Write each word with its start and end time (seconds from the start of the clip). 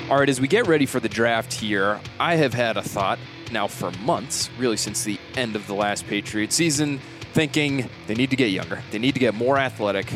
All 0.10 0.18
right, 0.18 0.30
as 0.30 0.40
we 0.40 0.48
get 0.48 0.66
ready 0.66 0.86
for 0.86 1.02
the 1.02 1.10
draft 1.10 1.52
here, 1.52 2.00
I 2.22 2.36
have 2.36 2.54
had 2.54 2.78
a 2.78 2.82
thought 2.82 3.20
now 3.52 3.68
for 3.68 3.92
months, 4.00 4.50
really 4.58 4.78
since 4.78 5.04
the 5.04 5.20
end 5.36 5.58
of 5.58 5.68
the 5.68 5.74
last 5.74 6.08
Patriot 6.08 6.54
season, 6.54 7.02
thinking 7.34 7.90
they 8.08 8.16
need 8.16 8.30
to 8.30 8.38
get 8.38 8.52
younger. 8.52 8.82
They 8.92 9.00
need 9.00 9.16
to 9.16 9.20
get 9.20 9.34
more 9.34 9.58
athletic 9.58 10.14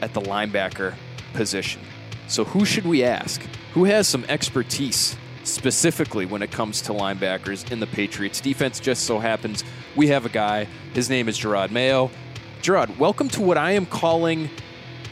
at 0.00 0.14
the 0.14 0.22
linebacker 0.22 0.94
position. 1.34 1.82
So, 2.26 2.44
who 2.44 2.64
should 2.64 2.86
we 2.86 3.04
ask? 3.04 3.42
Who 3.74 3.84
has 3.84 4.08
some 4.08 4.24
expertise 4.30 5.14
specifically 5.44 6.26
when 6.26 6.42
it 6.42 6.50
comes 6.50 6.82
to 6.82 6.92
linebackers 6.92 7.70
in 7.70 7.80
the 7.80 7.86
Patriots 7.86 8.40
defense? 8.40 8.80
Just 8.80 9.04
so 9.04 9.18
happens 9.18 9.64
we 9.96 10.08
have 10.08 10.24
a 10.26 10.28
guy. 10.28 10.66
His 10.94 11.10
name 11.10 11.28
is 11.28 11.38
Jerod 11.38 11.70
Mayo. 11.70 12.10
Jerod, 12.62 12.96
welcome 12.98 13.28
to 13.30 13.40
what 13.40 13.58
I 13.58 13.72
am 13.72 13.86
calling 13.86 14.48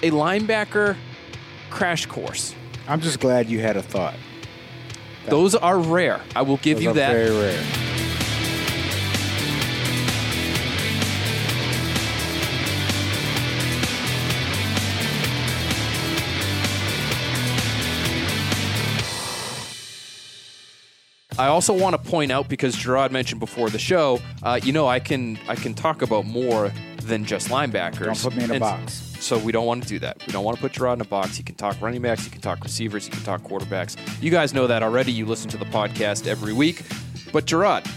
a 0.02 0.10
linebacker 0.10 0.96
crash 1.68 2.06
course. 2.06 2.54
I'm 2.88 3.00
just 3.00 3.20
glad 3.20 3.48
you 3.48 3.60
had 3.60 3.76
a 3.76 3.82
thought. 3.82 4.14
Those 5.26 5.54
are 5.54 5.78
rare. 5.78 6.20
I 6.34 6.42
will 6.42 6.56
give 6.58 6.78
Those 6.78 6.84
you 6.84 6.90
are 6.90 6.94
that. 6.94 7.12
Very 7.12 7.30
rare. 7.30 7.89
I 21.40 21.46
also 21.46 21.72
want 21.72 21.94
to 21.94 22.10
point 22.10 22.30
out 22.30 22.50
because 22.50 22.76
Jerod 22.76 23.12
mentioned 23.12 23.40
before 23.40 23.70
the 23.70 23.78
show, 23.78 24.20
uh, 24.42 24.60
you 24.62 24.72
know, 24.72 24.86
I 24.86 25.00
can 25.00 25.38
I 25.48 25.54
can 25.54 25.72
talk 25.72 26.02
about 26.02 26.26
more 26.26 26.70
than 27.02 27.24
just 27.24 27.48
linebackers. 27.48 28.04
Don't 28.04 28.20
put 28.20 28.36
me 28.36 28.44
in 28.44 28.50
a 28.50 28.54
And 28.54 28.60
box. 28.60 28.92
So 29.20 29.38
we 29.38 29.50
don't 29.50 29.64
want 29.64 29.82
to 29.84 29.88
do 29.88 29.98
that. 30.00 30.22
We 30.26 30.34
don't 30.34 30.44
want 30.44 30.58
to 30.58 30.60
put 30.60 30.72
Jerod 30.72 30.96
in 30.96 31.00
a 31.00 31.06
box. 31.06 31.38
You 31.38 31.44
can 31.44 31.54
talk 31.54 31.80
running 31.80 32.02
backs, 32.02 32.26
you 32.26 32.30
can 32.30 32.42
talk 32.42 32.62
receivers, 32.62 33.06
you 33.06 33.12
can 33.12 33.22
talk 33.22 33.40
quarterbacks. 33.40 33.96
You 34.22 34.30
guys 34.30 34.52
know 34.52 34.66
that 34.66 34.82
already. 34.82 35.12
You 35.12 35.24
listen 35.24 35.48
to 35.52 35.56
the 35.56 35.64
podcast 35.64 36.26
every 36.26 36.52
week. 36.52 36.82
But 37.32 37.46
Jerod, 37.46 37.88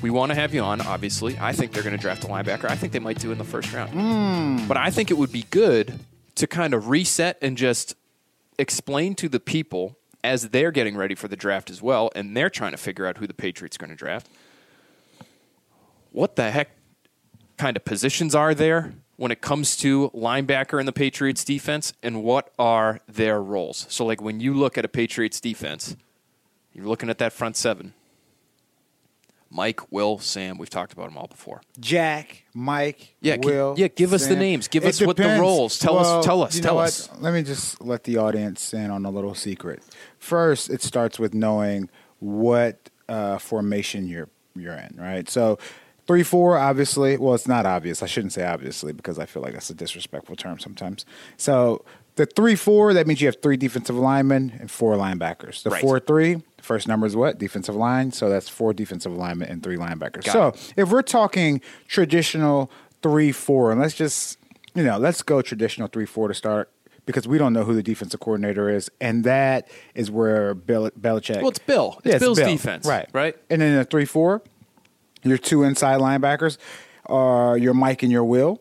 we 0.00 0.10
want 0.10 0.30
to 0.30 0.36
have 0.36 0.54
you 0.54 0.60
on, 0.60 0.80
obviously. 0.82 1.36
I 1.40 1.52
think 1.52 1.72
they're 1.72 1.82
going 1.82 1.96
to 1.96 2.00
draft 2.00 2.22
a 2.22 2.28
linebacker. 2.28 2.70
I 2.70 2.76
think 2.76 2.92
they 2.92 3.00
might 3.00 3.18
do 3.18 3.32
in 3.32 3.38
the 3.38 3.44
first 3.44 3.72
round. 3.72 3.90
Hmm. 3.90 4.68
But 4.68 4.76
I 4.76 4.90
think 4.90 5.10
it 5.10 5.14
would 5.14 5.32
be 5.32 5.46
good 5.50 5.98
to 6.36 6.46
kind 6.46 6.74
of 6.74 6.90
reset 6.90 7.38
and 7.42 7.56
just 7.56 7.96
explain 8.56 9.16
to 9.16 9.28
the 9.28 9.40
people 9.40 9.98
as 10.26 10.48
they're 10.48 10.72
getting 10.72 10.96
ready 10.96 11.14
for 11.14 11.28
the 11.28 11.36
draft 11.36 11.70
as 11.70 11.80
well, 11.80 12.10
and 12.14 12.36
they're 12.36 12.50
trying 12.50 12.72
to 12.72 12.76
figure 12.76 13.06
out 13.06 13.18
who 13.18 13.26
the 13.26 13.34
Patriots 13.34 13.76
are 13.76 13.78
going 13.78 13.90
to 13.90 13.96
draft. 13.96 14.28
What 16.10 16.36
the 16.36 16.50
heck 16.50 16.70
kind 17.56 17.76
of 17.76 17.84
positions 17.84 18.34
are 18.34 18.54
there 18.54 18.94
when 19.16 19.30
it 19.30 19.40
comes 19.40 19.76
to 19.78 20.10
linebacker 20.10 20.78
in 20.80 20.86
the 20.86 20.92
Patriots 20.92 21.44
defense, 21.44 21.92
and 22.02 22.22
what 22.22 22.52
are 22.58 23.00
their 23.08 23.40
roles? 23.40 23.86
So, 23.88 24.04
like 24.04 24.20
when 24.20 24.40
you 24.40 24.52
look 24.52 24.76
at 24.76 24.84
a 24.84 24.88
Patriots 24.88 25.40
defense, 25.40 25.96
you're 26.72 26.86
looking 26.86 27.08
at 27.08 27.18
that 27.18 27.32
front 27.32 27.56
seven. 27.56 27.94
Mike, 29.56 29.90
Will, 29.90 30.18
Sam, 30.18 30.58
we've 30.58 30.68
talked 30.68 30.92
about 30.92 31.08
them 31.08 31.16
all 31.16 31.28
before. 31.28 31.62
Jack, 31.80 32.44
Mike, 32.52 33.14
Yeah, 33.22 33.36
Will. 33.42 33.74
yeah, 33.78 33.88
give 33.88 34.12
us 34.12 34.26
the 34.26 34.36
names. 34.36 34.68
Give 34.68 34.84
It 34.84 34.88
us 34.88 35.00
what 35.00 35.16
the 35.16 35.38
roles. 35.40 35.78
Tell 35.78 35.98
us- 35.98 36.24
tell 36.24 36.42
us, 36.42 36.60
tell 36.60 36.72
know 36.72 36.76
what? 36.76 36.88
us. 36.88 37.08
Let 37.20 37.32
me 37.32 37.42
just 37.42 37.80
let 37.80 38.04
the 38.04 38.18
audience 38.18 38.74
in 38.74 38.90
on 38.90 39.06
a 39.06 39.10
little 39.10 39.34
secret. 39.34 39.82
First, 40.18 40.68
it 40.68 40.82
starts 40.82 41.18
with 41.18 41.32
knowing 41.32 41.88
what 42.18 42.90
uh, 43.08 43.38
formation 43.38 44.06
you're 44.06 44.28
you're 44.54 44.74
in, 44.74 44.94
right? 44.98 45.28
So. 45.28 45.58
Three 46.08 46.22
four, 46.22 46.56
obviously. 46.56 47.16
Well, 47.16 47.34
it's 47.34 47.48
not 47.48 47.66
obvious. 47.66 48.00
I 48.00 48.06
shouldn't 48.06 48.32
say 48.32 48.44
obviously 48.46 48.92
because 48.92 49.18
I 49.18 49.26
feel 49.26 49.42
like 49.42 49.54
that's 49.54 49.70
a 49.70 49.74
disrespectful 49.74 50.36
term 50.36 50.60
sometimes. 50.60 51.04
So 51.36 51.84
the 52.14 52.26
three 52.26 52.54
four, 52.54 52.94
that 52.94 53.08
means 53.08 53.20
you 53.20 53.26
have 53.26 53.42
three 53.42 53.56
defensive 53.56 53.96
linemen 53.96 54.56
and 54.60 54.70
four 54.70 54.94
linebackers. 54.94 55.64
The 55.64 55.70
Right. 55.70 55.80
four 55.80 55.98
three, 55.98 56.44
first 56.66 56.88
number 56.88 57.06
is 57.06 57.16
what? 57.16 57.38
Defensive 57.38 57.74
line. 57.74 58.12
So 58.12 58.28
that's 58.28 58.48
four 58.48 58.74
defensive 58.74 59.12
linemen 59.12 59.48
and 59.48 59.62
three 59.62 59.76
linebackers. 59.76 60.24
Got 60.24 60.32
so 60.32 60.48
it. 60.48 60.74
if 60.76 60.90
we're 60.90 61.02
talking 61.02 61.60
traditional 61.88 62.70
three 63.02 63.32
four, 63.32 63.72
and 63.72 63.80
let's 63.80 63.94
just 63.94 64.38
you 64.74 64.82
know 64.82 64.98
let's 64.98 65.22
go 65.22 65.40
traditional 65.40 65.88
three 65.88 66.06
four 66.06 66.28
to 66.28 66.34
start 66.34 66.70
because 67.06 67.28
we 67.28 67.38
don't 67.38 67.52
know 67.52 67.64
who 67.64 67.74
the 67.74 67.82
defensive 67.82 68.20
coordinator 68.20 68.68
is, 68.68 68.90
and 69.00 69.24
that 69.24 69.68
is 69.94 70.10
where 70.10 70.54
Bill 70.54 70.90
Belichick. 70.90 71.40
Well, 71.40 71.50
it's 71.50 71.60
Bill. 71.60 72.00
It's 72.04 72.18
Bill's 72.18 72.38
Bill. 72.38 72.48
defense, 72.48 72.86
right? 72.86 73.08
right? 73.12 73.36
And 73.48 73.62
then 73.62 73.78
a 73.78 73.84
three 73.84 74.04
four, 74.04 74.42
your 75.22 75.38
two 75.38 75.62
inside 75.62 76.00
linebackers 76.00 76.58
are 77.06 77.56
your 77.56 77.74
Mike 77.74 78.02
and 78.02 78.12
your 78.12 78.24
Will. 78.24 78.60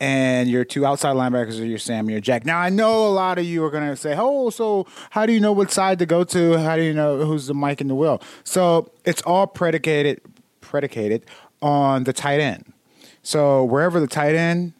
And 0.00 0.48
your 0.48 0.64
two 0.64 0.86
outside 0.86 1.14
linebackers 1.14 1.60
are 1.60 1.64
your 1.66 1.78
Sam 1.78 2.00
and 2.06 2.10
your 2.10 2.20
Jack. 2.22 2.46
Now 2.46 2.58
I 2.58 2.70
know 2.70 3.06
a 3.06 3.12
lot 3.12 3.38
of 3.38 3.44
you 3.44 3.62
are 3.64 3.70
gonna 3.70 3.96
say, 3.96 4.14
"Oh, 4.16 4.48
so 4.48 4.86
how 5.10 5.26
do 5.26 5.32
you 5.34 5.40
know 5.40 5.52
what 5.52 5.70
side 5.70 5.98
to 5.98 6.06
go 6.06 6.24
to? 6.24 6.56
How 6.58 6.76
do 6.76 6.82
you 6.82 6.94
know 6.94 7.24
who's 7.26 7.46
the 7.48 7.54
Mike 7.54 7.82
and 7.82 7.90
the 7.90 7.94
Will?" 7.94 8.20
So 8.42 8.90
it's 9.04 9.20
all 9.22 9.46
predicated 9.46 10.22
predicated 10.62 11.26
on 11.60 12.04
the 12.04 12.12
tight 12.14 12.40
end. 12.40 12.72
So 13.22 13.62
wherever 13.64 14.00
the 14.00 14.06
tight 14.06 14.34
end 14.34 14.72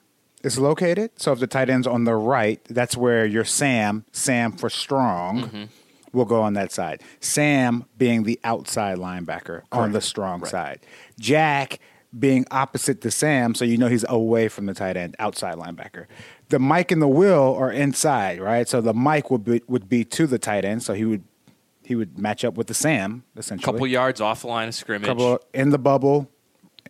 is 0.43 0.59
located, 0.59 1.11
so 1.17 1.33
if 1.33 1.39
the 1.41 1.47
tight 1.47 1.69
end's 1.69 1.87
on 1.87 2.05
the 2.05 2.15
right, 2.15 2.59
that's 2.71 2.97
where 2.97 3.27
your 3.27 3.45
Sam, 3.45 4.07
Sam 4.13 4.53
for 4.53 4.71
strong, 4.71 5.43
Mm-hmm. 5.43 5.63
will 6.15 6.25
go 6.25 6.41
on 6.41 6.55
that 6.55 6.73
side. 6.73 7.03
Sam 7.21 7.85
being 7.99 8.23
the 8.23 8.41
outside 8.43 8.97
linebacker 8.97 9.63
on 9.71 9.93
the 9.93 10.01
strong 10.01 10.45
side. 10.47 10.81
Jack 11.19 11.79
being 12.19 12.45
opposite 12.51 13.01
to 13.03 13.11
Sam, 13.11 13.55
so 13.55 13.65
you 13.65 13.77
know 13.77 13.87
he's 13.89 14.05
away 14.09 14.49
from 14.49 14.67
the 14.67 14.75
tight 14.75 14.97
end, 14.97 15.15
outside 15.19 15.55
linebacker. 15.57 16.07
The 16.49 16.59
Mike 16.59 16.91
and 16.91 17.01
the 17.01 17.09
Will 17.09 17.55
are 17.57 17.71
inside, 17.71 18.41
right? 18.41 18.69
So 18.69 18.81
the 18.81 18.95
Mike 18.95 19.31
would 19.31 19.45
be 19.45 19.63
would 19.69 19.89
be 19.89 20.05
to 20.05 20.27
the 20.27 20.39
tight 20.39 20.65
end, 20.65 20.83
so 20.83 20.95
he 20.95 21.05
would 21.05 21.23
he 21.85 21.95
would 21.95 22.19
match 22.19 22.45
up 22.45 22.55
with 22.55 22.67
the 22.67 22.75
Sam 22.75 23.25
essentially 23.37 23.65
couple 23.73 23.87
yards 23.87 24.21
off 24.21 24.43
the 24.43 24.49
line 24.49 24.69
of 24.69 24.75
scrimmage. 24.75 25.07
couple 25.09 25.41
in 25.55 25.71
the 25.71 25.79
bubble. 25.79 26.29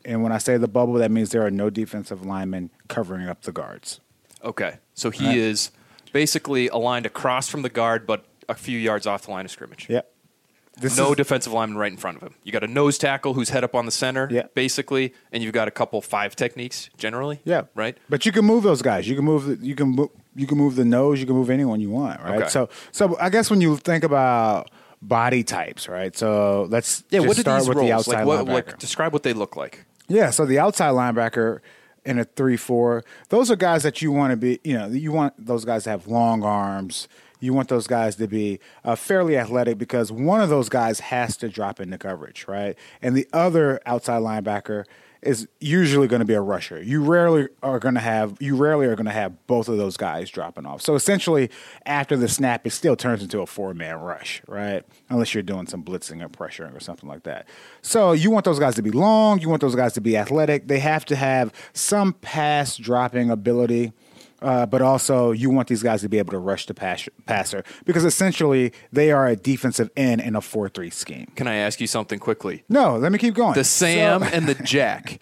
And 0.05 0.23
when 0.23 0.33
I 0.33 0.39
say 0.39 0.57
the 0.57 0.69
bubble, 0.69 0.95
that 0.95 1.11
means 1.11 1.31
there 1.31 1.45
are 1.45 1.51
no 1.51 1.69
defensive 1.69 2.25
linemen 2.25 2.71
covering 2.89 3.29
up 3.29 3.43
the 3.43 3.53
guards. 3.53 4.01
Okay, 4.43 4.79
so 4.95 5.11
he 5.11 5.27
Right. 5.27 5.37
is 5.37 5.71
basically 6.13 6.69
aligned 6.69 7.05
across 7.05 7.49
from 7.49 7.61
the 7.63 7.69
guard, 7.69 8.07
but 8.07 8.25
a 8.49 8.55
few 8.55 8.79
yards 8.79 9.07
off 9.07 9.23
the 9.27 9.31
line 9.31 9.45
of 9.45 9.51
scrimmage. 9.51 9.87
Yep. 9.91 10.11
This 10.81 10.97
no 10.97 11.11
is, 11.11 11.17
defensive 11.17 11.53
lineman 11.53 11.77
right 11.79 11.93
in 11.93 11.99
front 11.99 12.17
of 12.17 12.23
him. 12.23 12.35
You 12.43 12.53
got 12.53 12.65
a 12.65 12.69
nose 12.69 12.99
tackle 12.99 13.35
who's 13.35 13.51
head 13.51 13.65
up 13.65 13.75
on 13.75 13.87
the 13.87 13.93
center, 13.93 14.29
Yeah. 14.31 14.45
basically, 14.55 15.13
and 15.33 15.43
you've 15.43 15.53
got 15.53 15.69
a 15.69 15.71
couple 15.71 16.01
five 16.01 16.35
techniques 16.37 16.91
generally. 16.97 17.41
yeah, 17.45 17.63
right. 17.75 17.97
But 18.09 18.25
you 18.27 18.33
can 18.33 18.45
move 18.45 18.63
those 18.63 18.83
guys. 18.83 19.09
You 19.09 19.15
can 19.17 19.25
move. 19.25 19.45
The, 19.45 19.67
you 19.67 19.75
can 19.75 19.89
move. 19.89 20.09
You 20.37 20.47
can 20.47 20.59
move 20.59 20.77
the 20.77 20.85
nose. 20.85 21.21
You 21.21 21.27
can 21.27 21.35
move 21.35 21.51
anyone 21.51 21.81
you 21.81 21.91
want. 21.91 22.21
Right. 22.23 22.41
Okay. 22.43 22.49
So, 22.49 22.69
so 22.93 23.17
I 23.19 23.31
guess 23.31 23.51
when 23.51 23.61
you 23.61 23.77
think 23.77 24.05
about 24.05 24.71
body 25.03 25.43
types, 25.43 25.89
right? 25.89 26.17
So 26.17 26.67
let's 26.71 27.03
Yeah, 27.11 27.21
what 27.21 27.37
start 27.37 27.67
with 27.67 27.77
roles? 27.77 27.87
the 27.89 27.93
outside 27.93 28.25
like, 28.25 28.27
what, 28.27 28.47
linebacker. 28.47 28.53
like, 28.69 28.79
describe 28.79 29.13
what 29.13 29.23
they 29.25 29.33
look 29.33 29.57
like. 29.57 29.85
Yeah, 30.09 30.31
so 30.31 30.45
the 30.47 30.59
outside 30.59 30.91
linebacker 30.93 31.61
in 32.05 32.19
a 32.19 32.25
three-four, 32.25 33.05
those 33.29 33.51
are 33.51 33.57
guys 33.57 33.83
that 33.83 34.01
you 34.03 34.13
want 34.13 34.31
to 34.33 34.37
be. 34.37 34.61
You 34.65 34.79
know, 34.79 34.87
you 34.87 35.11
want 35.13 35.35
those 35.45 35.65
guys 35.65 35.85
to 35.85 35.91
have 35.91 36.07
long 36.07 36.43
arms. 36.43 37.09
You 37.41 37.53
want 37.53 37.69
those 37.69 37.87
guys 37.87 38.17
to 38.17 38.29
be 38.29 38.61
uh, 38.85 38.95
fairly 38.95 39.37
athletic 39.37 39.79
because 39.79 40.13
one 40.13 40.41
of 40.41 40.49
those 40.49 40.69
guys 40.69 41.01
has 41.01 41.37
to 41.39 41.49
drop 41.49 41.81
into 41.81 41.99
coverage, 41.99 42.47
right? 42.47 42.77
And 43.03 43.17
the 43.17 43.27
other 43.33 43.81
outside 43.87 44.23
linebacker 44.23 44.85
is 45.23 45.47
usually 45.61 46.09
going 46.09 46.21
to 46.21 46.27
be 46.27 46.35
a 46.35 46.41
rusher. 46.41 46.83
You 46.83 47.03
rarely 47.03 47.49
are 47.63 47.79
going 47.79 47.95
to 47.95 48.01
have 48.01 48.37
you 48.41 48.57
rarely 48.57 48.87
are 48.87 48.97
going 48.97 49.07
to 49.07 49.13
have 49.13 49.47
both 49.47 49.69
of 49.69 49.77
those 49.77 49.97
guys 49.97 50.31
dropping 50.31 50.65
off. 50.65 50.81
So 50.81 50.95
essentially, 50.95 51.51
after 51.85 52.17
the 52.17 52.29
snap, 52.29 52.67
it 52.67 52.71
still 52.71 52.97
turns 52.97 53.23
into 53.23 53.41
a 53.41 53.47
four-man 53.47 54.01
rush, 54.01 54.43
right? 54.49 54.83
Unless 55.11 55.35
you're 55.35 55.43
doing 55.43 55.67
some 55.67 55.83
blitzing 55.83 56.23
or 56.23 56.29
pressuring 56.29 56.75
or 56.75 56.81
something 56.81 57.09
like 57.09 57.25
that. 57.25 57.47
So 57.83 58.13
you 58.13 58.31
want 58.31 58.45
those 58.45 58.59
guys 58.59 58.75
to 58.77 58.83
be 58.83 58.91
long. 58.91 59.41
You 59.41 59.49
want 59.51 59.61
those 59.61 59.75
guys 59.77 59.93
to 59.95 60.01
be 60.01 60.17
athletic. 60.17 60.69
They 60.69 60.79
have 60.79 61.05
to 61.07 61.17
have 61.17 61.53
some 61.75 62.15
pass 62.15 62.77
dropping 62.77 63.31
ability. 63.31 63.93
Uh, 64.43 64.65
but 64.67 64.81
also, 64.81 65.33
you 65.33 65.51
want 65.51 65.69
these 65.69 65.83
guys 65.83 66.01
to 66.01 66.09
be 66.09 66.19
able 66.19 66.33
to 66.33 66.39
rush 66.39 66.67
the 66.67 66.75
pass- 66.75 67.09
passer 67.27 67.63
because 67.85 68.05
essentially 68.05 68.73
they 68.93 69.13
are 69.13 69.27
a 69.27 69.37
defensive 69.37 69.91
end 69.97 70.21
in 70.21 70.35
a 70.35 70.41
4 70.41 70.69
3 70.69 70.89
scheme. 70.91 71.27
Can 71.37 71.47
I 71.47 71.57
ask 71.57 71.81
you 71.81 71.87
something 71.87 72.19
quickly? 72.19 72.65
No, 72.69 72.97
let 72.97 73.13
me 73.13 73.19
keep 73.19 73.35
going. 73.35 73.55
The 73.55 73.65
Sam 73.65 74.23
So- 74.23 74.29
and 74.33 74.47
the 74.47 74.55
Jack, 74.55 75.21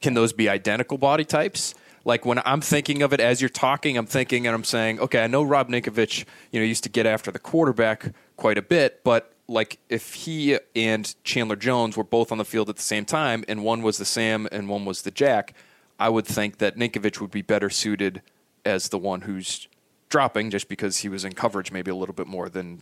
can 0.00 0.14
those 0.14 0.32
be 0.32 0.48
identical 0.48 0.96
body 0.98 1.24
types? 1.24 1.74
Like 2.04 2.24
when 2.26 2.40
I'm 2.44 2.60
thinking 2.60 3.02
of 3.02 3.12
it 3.12 3.20
as 3.20 3.40
you're 3.40 3.48
talking, 3.48 3.96
I'm 3.96 4.06
thinking 4.06 4.46
and 4.46 4.54
I'm 4.54 4.64
saying, 4.64 4.98
okay, 5.00 5.22
I 5.22 5.26
know 5.28 5.42
Rob 5.42 5.68
Ninkovich, 5.68 6.24
you 6.50 6.58
know, 6.60 6.66
used 6.66 6.82
to 6.84 6.88
get 6.88 7.06
after 7.06 7.30
the 7.30 7.38
quarterback 7.38 8.12
quite 8.36 8.58
a 8.58 8.62
bit, 8.62 9.02
but 9.04 9.32
like 9.48 9.78
if 9.88 10.14
he 10.14 10.58
and 10.74 11.14
Chandler 11.24 11.56
Jones 11.56 11.96
were 11.96 12.02
both 12.04 12.32
on 12.32 12.38
the 12.38 12.44
field 12.44 12.68
at 12.68 12.76
the 12.76 12.82
same 12.82 13.04
time 13.04 13.44
and 13.48 13.62
one 13.64 13.82
was 13.82 13.98
the 13.98 14.04
Sam 14.04 14.48
and 14.50 14.68
one 14.68 14.84
was 14.84 15.02
the 15.02 15.10
Jack, 15.12 15.54
I 16.00 16.08
would 16.08 16.26
think 16.26 16.58
that 16.58 16.76
Ninkovich 16.76 17.20
would 17.20 17.30
be 17.30 17.42
better 17.42 17.70
suited 17.70 18.22
as 18.64 18.88
the 18.90 18.98
one 18.98 19.22
who's 19.22 19.68
dropping 20.08 20.50
just 20.50 20.68
because 20.68 20.98
he 20.98 21.08
was 21.08 21.24
in 21.24 21.32
coverage 21.32 21.72
maybe 21.72 21.90
a 21.90 21.94
little 21.94 22.14
bit 22.14 22.26
more 22.26 22.48
than 22.48 22.80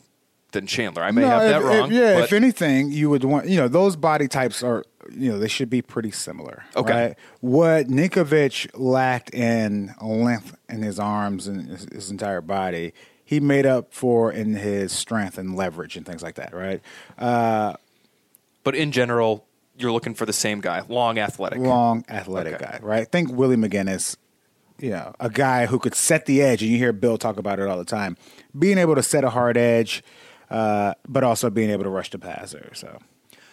than 0.52 0.66
Chandler. 0.66 1.04
I 1.04 1.12
may 1.12 1.20
No, 1.20 1.28
have 1.28 1.42
that 1.42 1.50
if- 1.50 1.56
if- 1.58 1.64
wrong. 1.80 1.92
yeah, 1.92 2.14
but 2.14 2.24
if 2.24 2.32
anything, 2.32 2.90
you 2.90 3.08
would 3.08 3.22
want, 3.22 3.46
you 3.48 3.56
know, 3.56 3.68
those 3.68 3.94
body 3.94 4.26
types 4.26 4.64
are, 4.64 4.84
you 5.08 5.30
know, 5.30 5.38
they 5.38 5.46
should 5.46 5.70
be 5.70 5.80
pretty 5.80 6.10
similar. 6.10 6.64
Okay. 6.74 6.92
Right? 7.06 7.16
What 7.40 7.86
Ninkovich 7.86 8.66
lacked 8.74 9.32
in 9.32 9.94
length 10.02 10.56
in 10.68 10.82
his 10.82 10.98
arms 10.98 11.46
and 11.46 11.68
his, 11.68 11.86
his 11.92 12.10
entire 12.10 12.40
body, 12.40 12.92
he 13.24 13.38
made 13.38 13.64
up 13.64 13.94
for 13.94 14.32
in 14.32 14.54
his 14.56 14.90
strength 14.90 15.38
and 15.38 15.54
leverage 15.54 15.96
and 15.96 16.04
things 16.04 16.20
like 16.20 16.34
that, 16.34 16.52
right? 16.52 16.80
Uh, 17.16 17.74
but 18.64 18.74
in 18.74 18.90
general, 18.90 19.46
you're 19.78 19.92
looking 19.92 20.14
for 20.14 20.26
the 20.26 20.32
same 20.32 20.60
guy, 20.60 20.82
long, 20.88 21.16
athletic. 21.16 21.60
long, 21.60 22.04
athletic 22.08 22.54
Okay. 22.54 22.64
guy, 22.64 22.78
right? 22.82 23.08
Think 23.08 23.30
Willie 23.30 23.54
McGinest, 23.54 24.16
you 24.80 24.90
know, 24.90 25.12
a 25.20 25.30
guy 25.30 25.66
who 25.66 25.78
could 25.78 25.94
set 25.94 26.26
the 26.26 26.42
edge, 26.42 26.62
and 26.62 26.70
you 26.70 26.78
hear 26.78 26.92
Bill 26.92 27.18
talk 27.18 27.36
about 27.38 27.58
it 27.60 27.68
all 27.68 27.78
the 27.78 27.84
time. 27.84 28.16
Being 28.58 28.78
able 28.78 28.94
to 28.94 29.02
set 29.02 29.24
a 29.24 29.30
hard 29.30 29.56
edge, 29.56 30.02
uh, 30.50 30.94
but 31.08 31.22
also 31.24 31.50
being 31.50 31.70
able 31.70 31.84
to 31.84 31.90
rush 31.90 32.10
the 32.10 32.18
passer. 32.18 32.70
So, 32.74 32.98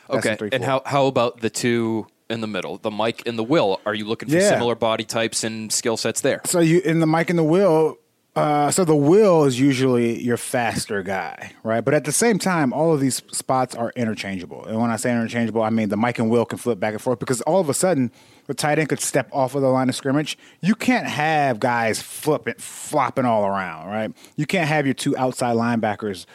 Okay, 0.10 0.36
three, 0.36 0.50
and 0.52 0.64
how 0.64 0.82
how 0.86 1.06
about 1.08 1.42
the 1.42 1.50
two 1.50 2.08
in 2.30 2.42
the 2.42 2.48
middle, 2.48 2.78
the 2.78 2.92
Mike 2.92 3.24
and 3.26 3.38
the 3.38 3.44
Will? 3.44 3.80
Are 3.86 3.94
you 3.94 4.06
looking 4.06 4.30
for 4.30 4.36
Yeah. 4.36 4.50
similar 4.50 4.76
body 4.76 5.04
types 5.04 5.44
and 5.44 5.72
skill 5.72 5.98
sets 5.98 6.22
there? 6.22 6.42
So 6.46 6.60
you 6.60 6.80
in 6.80 7.00
the 7.00 7.08
Mike 7.08 7.30
and 7.30 7.38
the 7.38 7.44
Will. 7.44 7.98
Uh, 8.36 8.70
so 8.70 8.86
the 8.86 8.96
Will 8.96 9.46
is 9.46 9.60
usually 9.60 10.22
your 10.22 10.38
faster 10.38 11.02
guy, 11.02 11.54
right? 11.64 11.82
But 11.84 11.96
at 11.96 12.04
the 12.06 12.12
same 12.12 12.38
time, 12.38 12.72
all 12.72 12.94
of 12.94 13.00
these 13.00 13.24
spots 13.32 13.74
are 13.74 13.92
interchangeable. 13.96 14.64
And 14.66 14.80
when 14.80 14.92
I 14.92 14.96
say 14.96 15.10
interchangeable, 15.12 15.64
I 15.64 15.72
mean 15.72 15.90
the 15.90 15.98
Mike 15.98 16.20
and 16.20 16.30
Will 16.30 16.46
can 16.46 16.60
flip 16.60 16.80
back 16.80 16.94
and 16.94 17.02
forth 17.02 17.18
because 17.18 17.42
all 17.42 17.60
of 17.60 17.68
a 17.68 17.74
sudden 17.74 18.12
the 18.48 18.54
tight 18.54 18.80
end 18.80 18.90
could 18.90 19.00
step 19.00 19.30
off 19.32 19.56
of 19.56 19.62
the 19.62 19.68
line 19.68 19.90
of 19.90 19.96
scrimmage. 19.96 20.38
You 20.62 20.76
can't 20.76 21.08
have 21.08 21.60
guys 21.60 22.02
flipping, 22.02 22.56
flopping 22.58 23.26
all 23.26 23.46
around, 23.46 23.88
right? 23.88 24.12
You 24.36 24.46
can't 24.46 24.68
have 24.68 24.86
your 24.86 24.94
two 24.94 25.16
outside 25.18 25.56
linebackers 25.56 26.26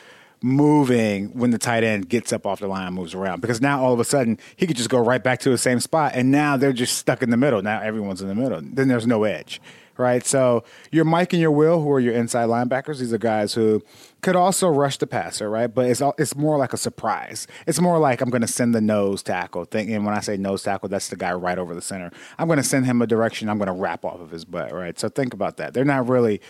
moving 0.43 1.29
when 1.39 1.51
the 1.51 1.59
tight 1.59 1.85
end 1.85 2.09
gets 2.09 2.33
up 2.33 2.47
off 2.47 2.61
the 2.61 2.67
line 2.67 2.87
and 2.87 2.97
moves 2.97 3.15
around 3.15 3.41
because 3.41 3.61
now 3.61 3.83
all 3.83 3.93
of 3.93 4.01
a 4.01 4.05
sudden 4.05 4.39
he 4.57 4.67
could 4.67 4.77
just 4.77 4.91
go 4.91 4.99
right 4.99 5.23
back 5.23 5.39
to 5.39 5.51
the 5.51 5.59
same 5.59 5.79
spot 5.79 6.13
and 6.15 6.31
now 6.31 6.57
they're 6.57 6.73
just 6.73 6.99
stuck 6.99 7.23
in 7.23 7.31
the 7.31 7.37
middle. 7.37 7.63
Now 7.63 7.81
everyone's 7.81 8.21
in 8.21 8.29
the 8.29 8.35
middle. 8.35 8.61
Then 8.61 8.89
there's 8.89 9.07
no 9.07 9.25
edge, 9.25 9.61
right? 9.97 10.25
So 10.25 10.65
your 10.91 11.05
Mike 11.05 11.33
and 11.33 11.41
your 11.41 11.51
Will, 11.51 11.81
who 11.81 11.91
are 11.93 12.01
your 12.01 12.15
inside 12.15 12.49
linebackers, 12.49 12.99
these 12.99 13.13
are 13.13 13.19
guys 13.19 13.55
who 13.55 13.83
could 14.23 14.37
also 14.37 14.69
rush 14.69 14.99
the 14.99 15.07
passer, 15.07 15.51
right? 15.51 15.73
But 15.73 15.87
it's 15.87 16.01
all, 16.01 16.15
it's 16.19 16.37
more 16.37 16.57
like 16.59 16.73
a 16.73 16.77
surprise. 16.77 17.47
It's 17.67 17.81
more 17.81 17.99
like 17.99 18.21
I'm 18.21 18.31
going 18.31 18.43
to 18.43 18.49
send 18.49 18.75
the 18.75 18.81
nose 18.81 19.23
tackle 19.23 19.65
thing. 19.65 19.93
And 19.93 20.05
when 20.05 20.15
I 20.15 20.21
say 20.21 20.37
nose 20.37 20.63
tackle, 20.63 20.89
that's 20.89 21.09
the 21.09 21.17
guy 21.17 21.33
right 21.33 21.59
over 21.59 21.75
the 21.75 21.83
center. 21.83 22.11
I'm 22.39 22.47
going 22.47 22.59
to 22.59 22.63
send 22.63 22.87
him 22.87 23.03
a 23.03 23.07
direction. 23.07 23.49
I'm 23.49 23.59
going 23.59 23.67
to 23.67 23.73
wrap 23.73 24.05
off 24.05 24.21
of 24.21 24.31
his 24.31 24.45
butt, 24.45 24.73
right? 24.73 24.99
So 24.99 25.09
think 25.09 25.35
about 25.35 25.57
that. 25.57 25.75
They're 25.75 25.85
not 25.85 26.09
really 26.09 26.41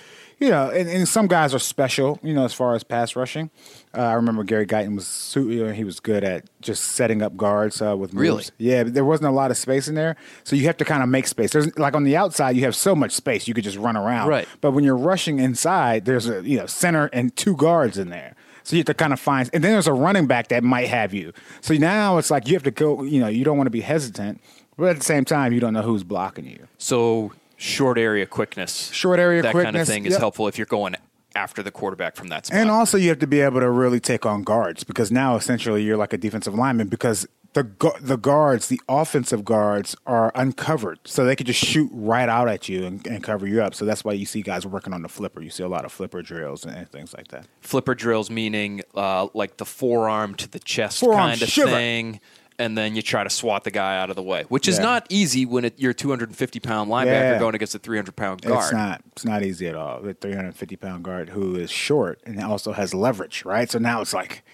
you 0.42 0.50
know, 0.50 0.70
and, 0.70 0.88
and 0.88 1.06
some 1.06 1.28
guys 1.28 1.54
are 1.54 1.60
special, 1.60 2.18
you 2.20 2.34
know, 2.34 2.44
as 2.44 2.52
far 2.52 2.74
as 2.74 2.82
pass 2.82 3.14
rushing. 3.14 3.48
Uh, 3.94 4.00
I 4.00 4.12
remember 4.14 4.42
Gary 4.42 4.66
Guyton 4.66 4.94
was 4.94 5.34
you 5.36 5.66
know, 5.66 5.72
he 5.72 5.84
was 5.84 6.00
good 6.00 6.24
at 6.24 6.44
just 6.60 6.82
setting 6.82 7.20
up 7.20 7.36
guards 7.36 7.82
uh, 7.82 7.96
with 7.96 8.14
moves. 8.14 8.22
Really? 8.22 8.44
Yeah, 8.58 8.84
but 8.84 8.94
there 8.94 9.04
wasn't 9.04 9.28
a 9.28 9.32
lot 9.32 9.50
of 9.50 9.56
space 9.56 9.86
in 9.86 9.94
there, 9.94 10.16
so 10.44 10.56
you 10.56 10.66
have 10.66 10.78
to 10.78 10.84
kind 10.84 11.02
of 11.02 11.08
make 11.08 11.26
space. 11.26 11.50
There's 11.50 11.76
like 11.78 11.94
on 11.94 12.04
the 12.04 12.16
outside, 12.16 12.56
you 12.56 12.62
have 12.62 12.74
so 12.74 12.94
much 12.94 13.12
space 13.12 13.46
you 13.46 13.54
could 13.54 13.64
just 13.64 13.76
run 13.76 13.96
around. 13.96 14.28
Right. 14.28 14.48
But 14.60 14.70
when 14.70 14.84
you're 14.84 14.96
rushing 14.96 15.38
inside, 15.38 16.06
there's 16.06 16.26
a 16.28 16.42
you 16.42 16.56
know 16.56 16.66
center 16.66 17.10
and 17.12 17.34
two 17.36 17.56
guards 17.56 17.98
in 17.98 18.08
there. 18.08 18.34
So 18.64 18.76
you 18.76 18.80
have 18.80 18.86
to 18.86 18.94
kind 18.94 19.12
of 19.12 19.20
find, 19.20 19.50
and 19.52 19.62
then 19.62 19.72
there's 19.72 19.88
a 19.88 19.92
running 19.92 20.26
back 20.26 20.48
that 20.48 20.62
might 20.62 20.88
have 20.88 21.12
you. 21.12 21.32
So 21.60 21.74
now 21.74 22.18
it's 22.18 22.30
like 22.30 22.46
you 22.46 22.54
have 22.54 22.62
to 22.62 22.70
go. 22.70 23.02
You 23.02 23.20
know, 23.20 23.28
you 23.28 23.44
don't 23.44 23.56
want 23.56 23.66
to 23.66 23.72
be 23.72 23.82
hesitant, 23.82 24.40
but 24.78 24.88
at 24.88 24.96
the 24.96 25.04
same 25.04 25.24
time, 25.24 25.52
you 25.52 25.60
don't 25.60 25.74
know 25.74 25.82
who's 25.82 26.04
blocking 26.04 26.46
you. 26.46 26.66
So 26.78 27.32
short 27.56 27.98
area 27.98 28.26
quickness, 28.26 28.90
Short 28.92 29.18
area 29.18 29.42
that 29.42 29.52
kind 29.52 29.76
of 29.76 29.86
thing 29.86 30.06
is 30.06 30.12
yep. 30.12 30.20
helpful 30.20 30.48
if 30.48 30.58
you're 30.58 30.66
going 30.66 30.96
after 31.34 31.62
the 31.62 31.70
quarterback 31.70 32.16
from 32.16 32.28
that 32.28 32.46
spot. 32.46 32.58
And 32.58 32.70
also, 32.70 32.96
you 32.98 33.08
have 33.08 33.18
to 33.20 33.26
be 33.26 33.40
able 33.40 33.60
to 33.60 33.70
really 33.70 34.00
take 34.00 34.24
on 34.26 34.42
guards 34.42 34.84
because 34.84 35.10
now 35.12 35.36
essentially 35.36 35.82
you're 35.82 35.96
like 35.96 36.12
a 36.12 36.18
defensive 36.18 36.54
lineman 36.54 36.88
because 36.88 37.26
the 37.54 37.64
gu- 37.64 37.92
the 38.00 38.16
guards, 38.16 38.68
the 38.68 38.80
offensive 38.88 39.44
guards, 39.44 39.94
are 40.06 40.32
uncovered, 40.34 40.98
so 41.04 41.24
they 41.26 41.36
could 41.36 41.46
just 41.46 41.62
shoot 41.62 41.90
right 41.92 42.28
out 42.28 42.48
at 42.48 42.66
you 42.66 42.86
and, 42.86 43.06
and 43.06 43.22
cover 43.22 43.46
you 43.46 43.62
up. 43.62 43.74
So 43.74 43.84
that's 43.84 44.04
why 44.04 44.12
you 44.14 44.24
see 44.24 44.40
guys 44.40 44.64
working 44.66 44.94
on 44.94 45.02
the 45.02 45.08
flipper. 45.10 45.42
You 45.42 45.50
see 45.50 45.62
a 45.62 45.68
lot 45.68 45.84
of 45.84 45.92
flipper 45.92 46.22
drills 46.22 46.64
and, 46.64 46.74
and 46.74 46.88
things 46.90 47.12
like 47.14 47.28
that. 47.28 47.46
Flipper 47.60 47.94
drills 47.94 48.30
meaning 48.30 48.80
uh, 48.94 49.28
like 49.34 49.58
the 49.58 49.66
forearm 49.66 50.34
to 50.36 50.48
the 50.50 50.60
chest 50.60 51.00
Forearm 51.00 51.18
kind 51.30 51.42
of 51.42 51.48
shiver. 51.50 51.70
thing. 51.70 52.20
And 52.58 52.76
then 52.76 52.94
you 52.94 53.02
try 53.02 53.24
to 53.24 53.30
swat 53.30 53.64
the 53.64 53.70
guy 53.70 53.96
out 53.98 54.10
of 54.10 54.16
the 54.16 54.22
way, 54.22 54.44
which 54.48 54.68
is 54.68 54.76
Yeah. 54.76 54.82
not 54.84 55.06
easy 55.08 55.46
when 55.46 55.64
it, 55.64 55.74
you're 55.78 55.92
a 55.92 55.94
250 55.94 56.60
pound 56.60 56.90
linebacker 56.90 57.32
Yeah. 57.32 57.38
going 57.38 57.54
against 57.54 57.74
a 57.74 57.78
300 57.78 58.14
pound 58.14 58.42
guard. 58.42 58.62
It's 58.64 58.72
not 58.72 59.02
it's 59.12 59.24
not 59.24 59.42
easy 59.42 59.66
at 59.68 59.74
all. 59.74 60.00
The 60.02 60.14
350 60.14 60.76
pound 60.76 61.02
guard 61.04 61.30
who 61.30 61.56
is 61.56 61.70
short 61.70 62.20
and 62.26 62.40
also 62.42 62.72
has 62.72 62.92
leverage, 62.94 63.44
right? 63.44 63.70
So 63.70 63.78
now 63.78 64.00
it's 64.02 64.12
like, 64.12 64.44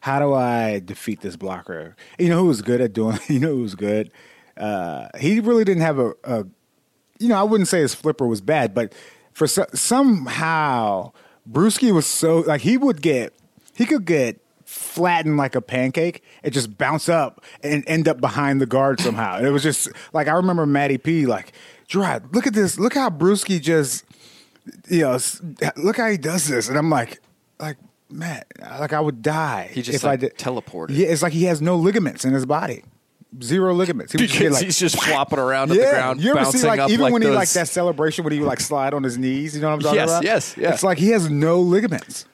how 0.00 0.18
do 0.18 0.34
I 0.34 0.80
defeat 0.84 1.20
this 1.20 1.36
blocker? 1.36 1.96
You 2.18 2.28
know 2.28 2.40
who 2.40 2.46
was 2.48 2.60
good 2.60 2.80
at 2.80 2.92
doing? 2.92 3.18
You 3.28 3.38
know 3.38 3.54
who 3.54 3.62
was 3.62 3.74
good? 3.76 4.10
Uh, 4.56 5.08
he 5.18 5.40
really 5.40 5.64
didn't 5.64 5.82
have 5.82 5.98
a, 5.98 6.12
a, 6.24 6.44
you 7.18 7.28
know, 7.28 7.36
I 7.36 7.42
wouldn't 7.44 7.68
say 7.68 7.80
his 7.80 7.94
flipper 7.94 8.26
was 8.26 8.40
bad, 8.40 8.74
but 8.74 8.92
for 9.32 9.46
so, 9.46 9.64
somehow 9.74 11.12
Bruschi 11.50 11.92
was 11.92 12.06
so 12.06 12.40
like 12.40 12.62
he 12.62 12.76
would 12.76 13.00
get 13.02 13.32
he 13.76 13.86
could 13.86 14.04
get 14.04 14.40
flattened 14.64 15.36
like 15.36 15.54
a 15.54 15.60
pancake 15.60 16.22
and 16.42 16.52
just 16.52 16.76
bounce 16.78 17.08
up 17.08 17.44
and 17.62 17.84
end 17.86 18.08
up 18.08 18.20
behind 18.20 18.60
the 18.60 18.66
guard 18.66 19.00
somehow. 19.00 19.36
And 19.36 19.46
it 19.46 19.50
was 19.50 19.62
just 19.62 19.88
like 20.12 20.28
I 20.28 20.32
remember 20.32 20.66
Matty 20.66 20.98
P 20.98 21.26
like, 21.26 21.52
Jerod, 21.88 22.34
look 22.34 22.46
at 22.46 22.54
this, 22.54 22.78
look 22.78 22.94
how 22.94 23.10
Bruschi 23.10 23.60
just 23.60 24.04
you 24.88 25.02
know, 25.02 25.18
look 25.76 25.98
how 25.98 26.08
he 26.08 26.16
does 26.16 26.48
this, 26.48 26.68
and 26.70 26.78
I'm 26.78 26.88
like, 26.88 27.20
like 27.60 27.76
Matt, 28.08 28.46
like 28.60 28.92
I 28.94 29.00
would 29.00 29.20
die 29.20 29.70
He 29.72 29.82
just, 29.82 29.96
if 29.96 30.04
like, 30.04 30.12
I 30.12 30.16
did 30.16 30.38
teleported. 30.38 30.90
Yeah, 30.90 31.08
it's 31.08 31.22
like 31.22 31.32
he 31.34 31.44
has 31.44 31.60
no 31.60 31.76
ligaments 31.76 32.24
in 32.24 32.32
his 32.32 32.46
body, 32.46 32.82
zero 33.42 33.74
ligaments. 33.74 34.12
He 34.12 34.18
Because 34.18 34.54
like, 34.54 34.64
he's 34.64 34.78
just 34.78 35.02
flopping 35.02 35.38
around 35.38 35.70
at 35.70 35.76
the 35.76 35.84
ground, 35.84 36.22
you 36.22 36.30
ever 36.30 36.40
bouncing 36.40 36.60
see 36.62 36.66
like 36.66 36.88
even 36.88 37.02
like 37.02 37.12
when 37.12 37.20
he 37.20 37.28
like 37.28 37.50
that 37.50 37.68
celebration 37.68 38.24
when 38.24 38.32
he 38.32 38.40
like 38.40 38.60
slide 38.60 38.94
on 38.94 39.02
his 39.02 39.18
knees? 39.18 39.54
You 39.54 39.60
know 39.60 39.68
what 39.68 39.74
I'm 39.74 39.80
talking 39.80 39.96
Yes, 39.98 40.10
about? 40.10 40.24
yes, 40.24 40.56
yeah. 40.56 40.72
It's 40.72 40.82
like 40.82 40.96
he 40.96 41.10
has 41.10 41.28
no 41.28 41.60
ligaments. 41.60 42.24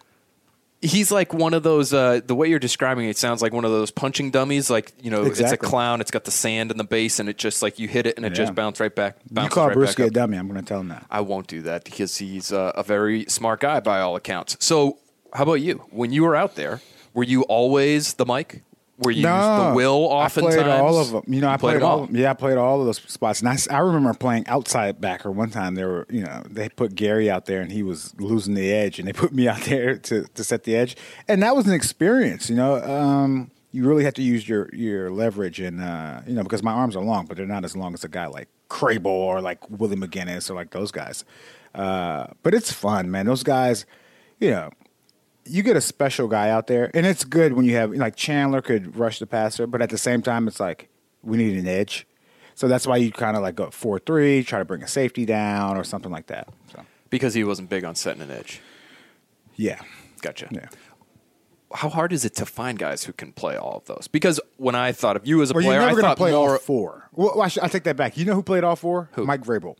He's 0.83 1.13
like 1.13 1.35
one 1.35 1.53
of 1.53 1.63
those. 1.63 1.93
Uh, 1.93 2.21
the 2.25 2.35
way 2.35 2.49
you're 2.49 2.59
describing 2.59 3.07
it 3.09 3.19
sounds 3.19 3.43
like 3.43 3.53
one 3.53 3.67
of 3.67 3.71
those 3.71 3.91
punching 3.91 4.31
dummies. 4.31 4.71
Like 4.71 4.93
you 5.03 5.11
know, 5.11 5.25
it's 5.25 5.39
a 5.41 5.57
clown. 5.59 6.01
It's 6.01 6.11
got 6.11 6.25
the 6.25 6.31
sand 6.31 6.71
in 6.71 6.79
the 6.79 6.85
base, 6.85 7.19
and 7.21 7.29
it 7.29 7.37
just 7.37 7.61
like 7.61 7.79
you 7.79 7.87
hit 7.87 8.07
it, 8.07 8.17
and 8.17 8.25
it 8.25 8.31
Yeah. 8.33 8.37
just 8.37 8.55
bounce 8.55 8.81
right 8.81 8.95
back. 8.95 9.17
You 9.31 9.49
call 9.49 9.69
right 9.69 9.77
Bruschi 9.77 10.07
a 10.07 10.11
dummy? 10.11 10.39
I'm 10.39 10.49
going 10.49 10.59
to 10.61 10.67
tell 10.67 10.81
him 10.81 10.89
that. 10.89 11.05
I 11.11 11.21
won't 11.21 11.49
do 11.49 11.61
that 11.63 11.85
because 11.85 12.17
he's 12.17 12.51
uh, 12.51 12.73
a 12.75 12.83
very 12.83 13.27
smart 13.27 13.61
guy 13.61 13.81
by 13.81 14.01
all 14.01 14.17
accounts. 14.17 14.57
So, 14.61 14.99
how 15.35 15.43
about 15.43 15.55
you? 15.55 15.85
When 15.91 16.13
you 16.13 16.23
were 16.23 16.35
out 16.35 16.55
there, 16.57 16.81
were 17.13 17.25
you 17.25 17.43
always 17.43 18.15
the 18.15 18.25
Mike? 18.25 18.63
You 19.09 19.23
the 19.23 19.73
Will 19.75 20.05
oftentimes? 20.05 20.57
I 20.57 20.63
played 20.63 20.71
all 20.71 20.99
of 20.99 21.11
them. 21.11 21.23
You 21.27 21.41
know, 21.41 21.49
I 21.49 21.57
played 21.57 21.73
played, 21.73 21.83
all. 21.83 22.03
Of 22.03 22.09
them. 22.09 22.17
Yeah, 22.17 22.31
I 22.31 22.35
played 22.35 22.59
all 22.59 22.81
of 22.81 22.87
those 22.87 22.99
spots. 22.99 23.41
And 23.41 23.49
I, 23.49 23.57
I 23.75 23.79
remember 23.79 24.13
playing 24.13 24.47
outside 24.47 25.01
backer 25.01 25.31
one 25.31 25.51
time. 25.51 25.75
They 25.75 25.85
were, 25.85 26.07
you 26.11 26.23
know, 26.23 26.43
they 26.49 26.69
put 26.69 26.95
Gary 26.95 27.31
out 27.31 27.47
there 27.47 27.63
and 27.63 27.73
he 27.73 27.83
was 27.83 28.15
losing 28.19 28.55
the 28.55 28.71
edge, 28.73 28.99
and 28.99 29.09
they 29.09 29.13
put 29.15 29.33
me 29.33 29.49
out 29.49 29.63
there 29.63 29.97
to 29.97 30.25
to 30.25 30.45
set 30.45 30.65
the 30.65 30.77
edge, 30.77 30.97
and 31.29 31.43
that 31.43 31.57
was 31.57 31.67
an 31.67 31.73
experience. 31.73 32.51
You 32.51 32.57
know, 32.57 32.83
um, 32.83 33.51
you 33.73 33.89
really 33.89 34.05
have 34.05 34.15
to 34.15 34.23
use 34.23 34.49
your 34.49 34.69
your 34.75 35.11
leverage, 35.11 35.61
and 35.61 35.81
uh, 35.81 36.21
you 36.27 36.35
know, 36.35 36.43
because 36.43 36.63
my 36.63 36.73
arms 36.73 36.95
are 36.95 37.03
long, 37.03 37.27
but 37.27 37.37
they're 37.37 37.47
not 37.47 37.65
as 37.65 37.75
long 37.75 37.95
as 37.95 38.05
a 38.05 38.09
guy 38.09 38.27
like 38.27 38.49
Vrabel 38.69 39.07
or 39.07 39.41
like 39.41 39.59
Willie 39.71 39.97
McGinest 39.97 40.51
or 40.51 40.55
like 40.55 40.71
those 40.71 40.91
guys. 40.91 41.25
Uh, 41.75 42.27
but 42.43 42.53
it's 42.53 42.73
fun, 42.73 43.11
man. 43.11 43.27
Those 43.27 43.45
guys, 43.45 43.87
you 44.41 44.51
know 44.51 44.71
you 45.45 45.63
get 45.63 45.77
a 45.77 45.81
special 45.81 46.29
guy 46.29 46.51
out 46.51 46.67
there, 46.67 46.91
and 46.95 47.07
it's 47.07 47.25
good 47.25 47.53
when 47.55 47.65
you 47.65 47.75
have 47.77 47.91
like 47.93 48.17
Chandler 48.17 48.63
could 48.63 48.97
rush 48.97 49.19
the 49.19 49.27
passer, 49.27 49.67
but 49.67 49.83
at 49.83 49.91
the 49.91 49.99
same 49.99 50.23
time, 50.23 50.47
it's 50.49 50.61
like 50.61 50.89
we 51.23 51.37
need 51.37 51.57
an 51.57 51.67
edge. 51.67 52.07
So 52.55 52.69
that's 52.69 52.87
why 52.87 52.99
you 52.99 53.11
kind 53.11 53.37
of 53.37 53.43
like 53.43 53.55
go 53.57 53.71
four 53.71 53.99
three, 53.99 54.45
try 54.45 54.59
to 54.59 54.65
bring 54.65 54.83
a 54.83 54.89
safety 54.89 55.25
down 55.25 55.77
or 55.77 55.85
something 55.85 56.13
like 56.13 56.27
that. 56.27 56.49
So 56.73 56.85
because 57.09 57.35
he 57.35 57.43
wasn't 57.45 57.69
big 57.71 57.85
on 57.85 57.95
setting 57.95 58.23
an 58.23 58.31
edge. 58.31 58.61
yeah, 59.57 59.81
Gotcha. 60.21 60.49
yeah. 60.51 60.67
How 61.73 61.89
hard 61.89 62.13
is 62.13 62.25
it 62.25 62.35
to 62.35 62.47
find 62.47 62.79
guys 62.79 63.05
who 63.05 63.13
can 63.13 63.33
play 63.33 63.57
all 63.57 63.77
of 63.77 63.85
those? 63.85 64.09
Because 64.11 64.41
when 64.57 64.75
I 64.75 64.91
thought 64.93 65.15
of 65.17 65.25
you 65.27 65.41
as 65.41 65.51
a 65.53 65.55
Well, 65.55 65.63
player, 65.65 65.81
I 65.81 65.95
thought 65.95 66.11
to 66.11 66.17
play 66.17 66.33
more. 66.33 66.53
all 66.55 66.59
four. 66.59 67.09
Well, 67.13 67.41
I, 67.41 67.47
should, 67.47 67.63
I 67.63 67.69
take 67.69 67.85
that 67.85 67.97
back. 67.97 68.17
You 68.17 68.25
know 68.25 68.35
who 68.35 68.43
played 68.43 68.65
all 68.65 68.75
four? 68.75 69.09
Who? 69.13 69.25
Mike 69.25 69.43
Vrabel. 69.45 69.77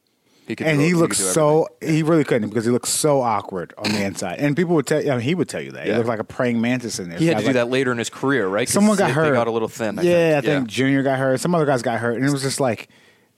He 0.51 0.57
could 0.57 0.67
and 0.67 0.79
do- 0.79 0.83
he 0.83 0.89
he 0.89 0.95
looks 0.95 1.19
could 1.19 1.27
do 1.27 1.31
so 1.31 1.69
he 1.81 2.03
really 2.03 2.25
couldn't 2.25 2.49
because 2.49 2.65
he 2.65 2.73
looks 2.73 2.89
so 2.89 3.21
awkward 3.21 3.73
on 3.79 3.93
the 3.93 4.03
inside. 4.03 4.41
And 4.41 4.57
people 4.57 4.75
would 4.75 4.87
tell 4.87 4.99
I 4.99 5.15
mean, 5.15 5.21
he 5.21 5.37
would 5.37 5.49
tell 5.49 5.61
you 5.61 5.71
that 5.71 5.87
he 5.87 5.93
looked 5.93 6.09
like 6.09 6.19
a 6.19 6.25
praying 6.25 6.61
mantis 6.61 6.99
in 6.99 7.09
there. 7.09 7.19
He 7.21 7.29
had 7.29 7.37
to 7.37 7.43
do 7.43 7.47
like- 7.47 7.55
that 7.55 7.71
later 7.71 7.93
in 7.93 7.99
his 7.99 8.11
career, 8.11 8.49
right? 8.49 8.69
Someone 8.69 8.97
got 8.97 9.13
hurt. 9.13 9.31
They 9.31 9.37
got 9.37 9.47
a 9.47 9.53
little 9.53 9.69
thin. 9.69 9.97
I 10.01 10.03
yeah, 10.03 10.41
think. 10.41 10.53
I 10.53 10.57
think 10.57 10.69
Junior 10.69 11.05
got 11.05 11.21
hurt. 11.21 11.39
Some 11.39 11.55
other 11.55 11.67
guys 11.67 11.83
got 11.83 12.01
hurt, 12.01 12.17
and 12.17 12.25
it 12.25 12.33
was 12.33 12.43
just 12.43 12.59
like 12.59 12.89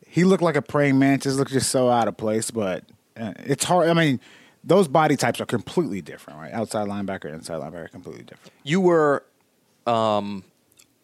he 0.06 0.24
looked 0.24 0.42
like 0.42 0.56
a 0.56 0.62
praying 0.62 0.98
mantis. 0.98 1.36
Looked 1.36 1.52
just 1.52 1.68
so 1.68 1.90
out 1.90 2.08
of 2.08 2.16
place. 2.16 2.50
But 2.50 2.84
uh, 3.14 3.34
it's 3.40 3.64
hard. 3.64 3.90
I 3.90 3.92
mean, 3.92 4.18
those 4.64 4.88
body 4.88 5.16
types 5.16 5.38
are 5.38 5.46
completely 5.46 6.00
different, 6.00 6.40
right? 6.40 6.52
Outside 6.54 6.88
linebacker, 6.88 7.30
inside 7.30 7.60
linebacker, 7.60 7.90
completely 7.90 8.22
different. 8.22 8.52
You 8.62 8.80
were, 8.80 9.22
um, 9.86 10.44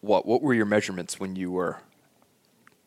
what? 0.01 0.25
What 0.25 0.41
were 0.41 0.55
your 0.55 0.65
measurements 0.65 1.21
when 1.21 1.37
you 1.37 1.51
were 1.51 1.81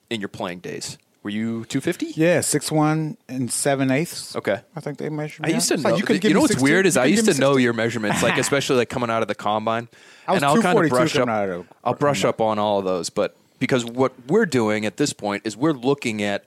in 0.10 0.22
your 0.22 0.30
playing 0.30 0.62
days? 0.62 0.98
Were 1.24 1.30
you 1.30 1.66
250? 1.66 2.20
Yeah, 2.20 2.42
six 2.42 2.72
one 2.72 3.16
and 3.30 3.51
seven 3.51 3.92
eighths. 3.92 4.36
Okay. 4.36 4.62
I 4.75 4.80
think 4.80 4.98
they 4.98 5.10
measured. 5.10 5.46
I 5.46 5.50
used 5.50 5.68
to 5.68 5.75
out. 5.75 5.80
Know. 5.82 5.90
like, 5.92 6.00
you, 6.00 6.06
could 6.06 6.22
give 6.22 6.34
know 6.34 6.42
what's 6.42 6.54
16 6.54 6.63
weird 6.68 6.86
is 6.88 6.98
I 6.98 7.06
used 7.06 7.25
to 7.25 7.40
know 7.40 7.58
your 7.58 7.74
measurements, 7.74 8.24
like 8.24 8.38
especially 8.40 8.78
like 8.78 8.90
coming 8.90 9.12
out 9.12 9.22
of 9.22 9.28
the 9.28 9.36
combine. 9.36 9.88
I 10.28 10.32
was 10.32 10.38
and 10.42 10.46
I'll 10.46 10.62
kind 10.62 10.80
of 10.80 10.90
242 10.90 10.96
brush 10.96 11.16
up. 11.18 11.50
of 11.50 11.68
I'll 11.84 11.94
brush 11.94 12.25
up 12.25 12.42
on 12.42 12.58
all 12.58 12.80
of 12.80 12.86
those, 12.86 13.12
but 13.12 13.36
because 13.60 13.86
what 13.86 14.13
we're 14.28 14.48
doing 14.48 14.86
at 14.88 14.98
this 14.98 15.13
point 15.13 15.44
is 15.46 15.56
we're 15.56 15.74
looking 15.74 16.24
at, 16.24 16.44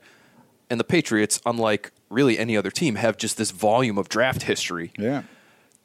and 0.69 0.77
the 0.77 0.83
Patriots, 0.83 1.41
unlike 1.45 1.91
really 2.09 2.37
any 2.37 2.57
other 2.57 2.69
team, 2.71 2.95
have 2.95 3.15
just 3.15 3.37
this 3.37 3.51
volume 3.51 3.97
of 3.97 4.09
draft 4.09 4.43
history 4.43 4.91
Yeah. 4.97 5.23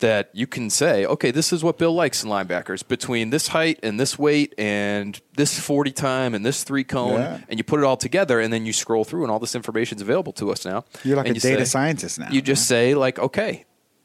That 0.00 0.30
you 0.32 0.46
can 0.46 0.68
say, 0.70 1.06
okay, 1.06 1.30
this 1.30 1.52
is 1.52 1.62
what 1.64 1.78
Bill 1.78 1.92
likes 1.94 2.22
in 2.24 2.30
linebackers 2.30 2.86
between 2.86 3.30
this 3.30 3.48
height 3.48 3.78
and 3.82 3.98
this 4.00 4.18
weight 4.18 4.54
and 4.58 5.20
this 5.36 5.58
40 5.58 5.92
time 5.92 6.34
and 6.34 6.44
this 6.44 6.64
three 6.64 6.84
cone. 6.84 7.20
Yeah. 7.20 7.40
And 7.48 7.58
you 7.58 7.64
put 7.64 7.80
it 7.80 7.84
all 7.84 7.96
together 7.96 8.40
and 8.40 8.52
then 8.52 8.66
you 8.66 8.72
scroll 8.72 9.04
through 9.04 9.22
and 9.22 9.30
all 9.30 9.38
this 9.38 9.54
information 9.54 9.96
is 9.96 10.02
available 10.02 10.32
to 10.34 10.50
us 10.50 10.64
now. 10.64 10.84
You're 11.04 11.16
like 11.16 11.26
And 11.26 11.36
a 11.36 11.38
you 11.38 11.40
data 11.40 11.64
say- 11.64 11.70
scientist 11.70 12.18
now. 12.18 12.28
You 12.30 12.42
just 12.42 12.66
say, 12.66 12.94
like, 12.94 13.18
okay, 13.18 13.64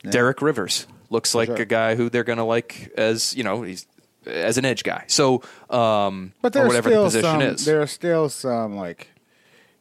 Derek 0.10 0.42
Rivers 0.42 0.86
looks 1.10 1.34
like 1.36 1.48
sure. 1.48 1.56
a 1.58 1.66
guy 1.66 1.96
who 1.96 2.10
they're 2.10 2.24
going 2.24 2.38
to 2.38 2.44
like 2.44 2.92
as, 2.98 3.36
you 3.36 3.44
know, 3.44 3.64
he's 3.64 3.88
as 4.26 4.58
an 4.58 4.66
edge 4.66 4.84
guy. 4.84 5.04
So, 5.08 5.44
um, 5.70 6.34
But 6.42 6.48
or 6.56 6.60
there's 6.60 6.68
whatever 6.68 6.90
still 6.90 7.02
the 7.04 7.08
position 7.08 7.30
some. 7.32 7.42
is. 7.42 7.66
There 7.66 7.82
are 7.82 7.88
still 7.88 8.30
some 8.30 8.76
like, 8.76 9.10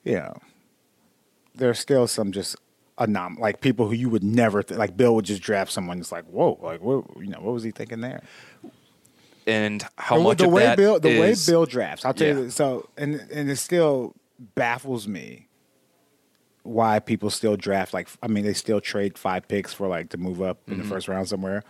you 0.04 0.14
know, 0.14 0.37
there's 1.54 1.78
still 1.78 2.06
some 2.06 2.33
just 2.33 2.56
anom 2.98 3.38
like 3.38 3.60
people 3.60 3.86
who 3.88 3.94
you 3.94 4.08
would 4.08 4.22
never 4.24 4.62
th- 4.62 4.78
like. 4.78 4.96
Bill 4.96 5.14
would 5.16 5.24
just 5.24 5.42
draft 5.42 5.72
someone. 5.72 5.98
It's 5.98 6.12
like, 6.12 6.24
whoa, 6.26 6.58
like 6.62 6.80
what? 6.80 7.04
You 7.18 7.28
know, 7.28 7.40
what 7.40 7.52
was 7.54 7.62
he 7.62 7.70
thinking 7.70 8.00
there? 8.00 8.22
and 9.46 9.84
how 9.98 10.16
the, 10.16 10.22
much 10.24 10.38
the 10.38 10.46
of 10.46 10.52
way 10.52 10.62
that 10.64 10.76
Bill, 10.76 10.98
the 10.98 11.20
way 11.20 11.34
Bill 11.46 11.66
drafts, 11.66 12.04
I'll 12.04 12.14
tell 12.14 12.28
Yeah. 12.28 12.34
you. 12.44 12.50
So, 12.50 12.88
and 12.96 13.16
and 13.32 13.50
it 13.50 13.56
still 13.56 14.14
baffles 14.54 15.06
me 15.06 15.48
why 16.62 16.98
people 16.98 17.28
still 17.30 17.56
draft 17.56 17.92
like. 17.92 18.08
I 18.22 18.26
mean, 18.28 18.44
they 18.44 18.54
still 18.54 18.80
trade 18.80 19.18
five 19.18 19.46
picks 19.48 19.72
for 19.74 19.86
like 19.86 20.08
to 20.10 20.16
move 20.18 20.40
up 20.40 20.58
in 20.66 20.74
Mm-hmm. 20.74 20.82
the 20.82 20.88
first 20.88 21.08
round 21.08 21.28
somewhere. 21.28 21.62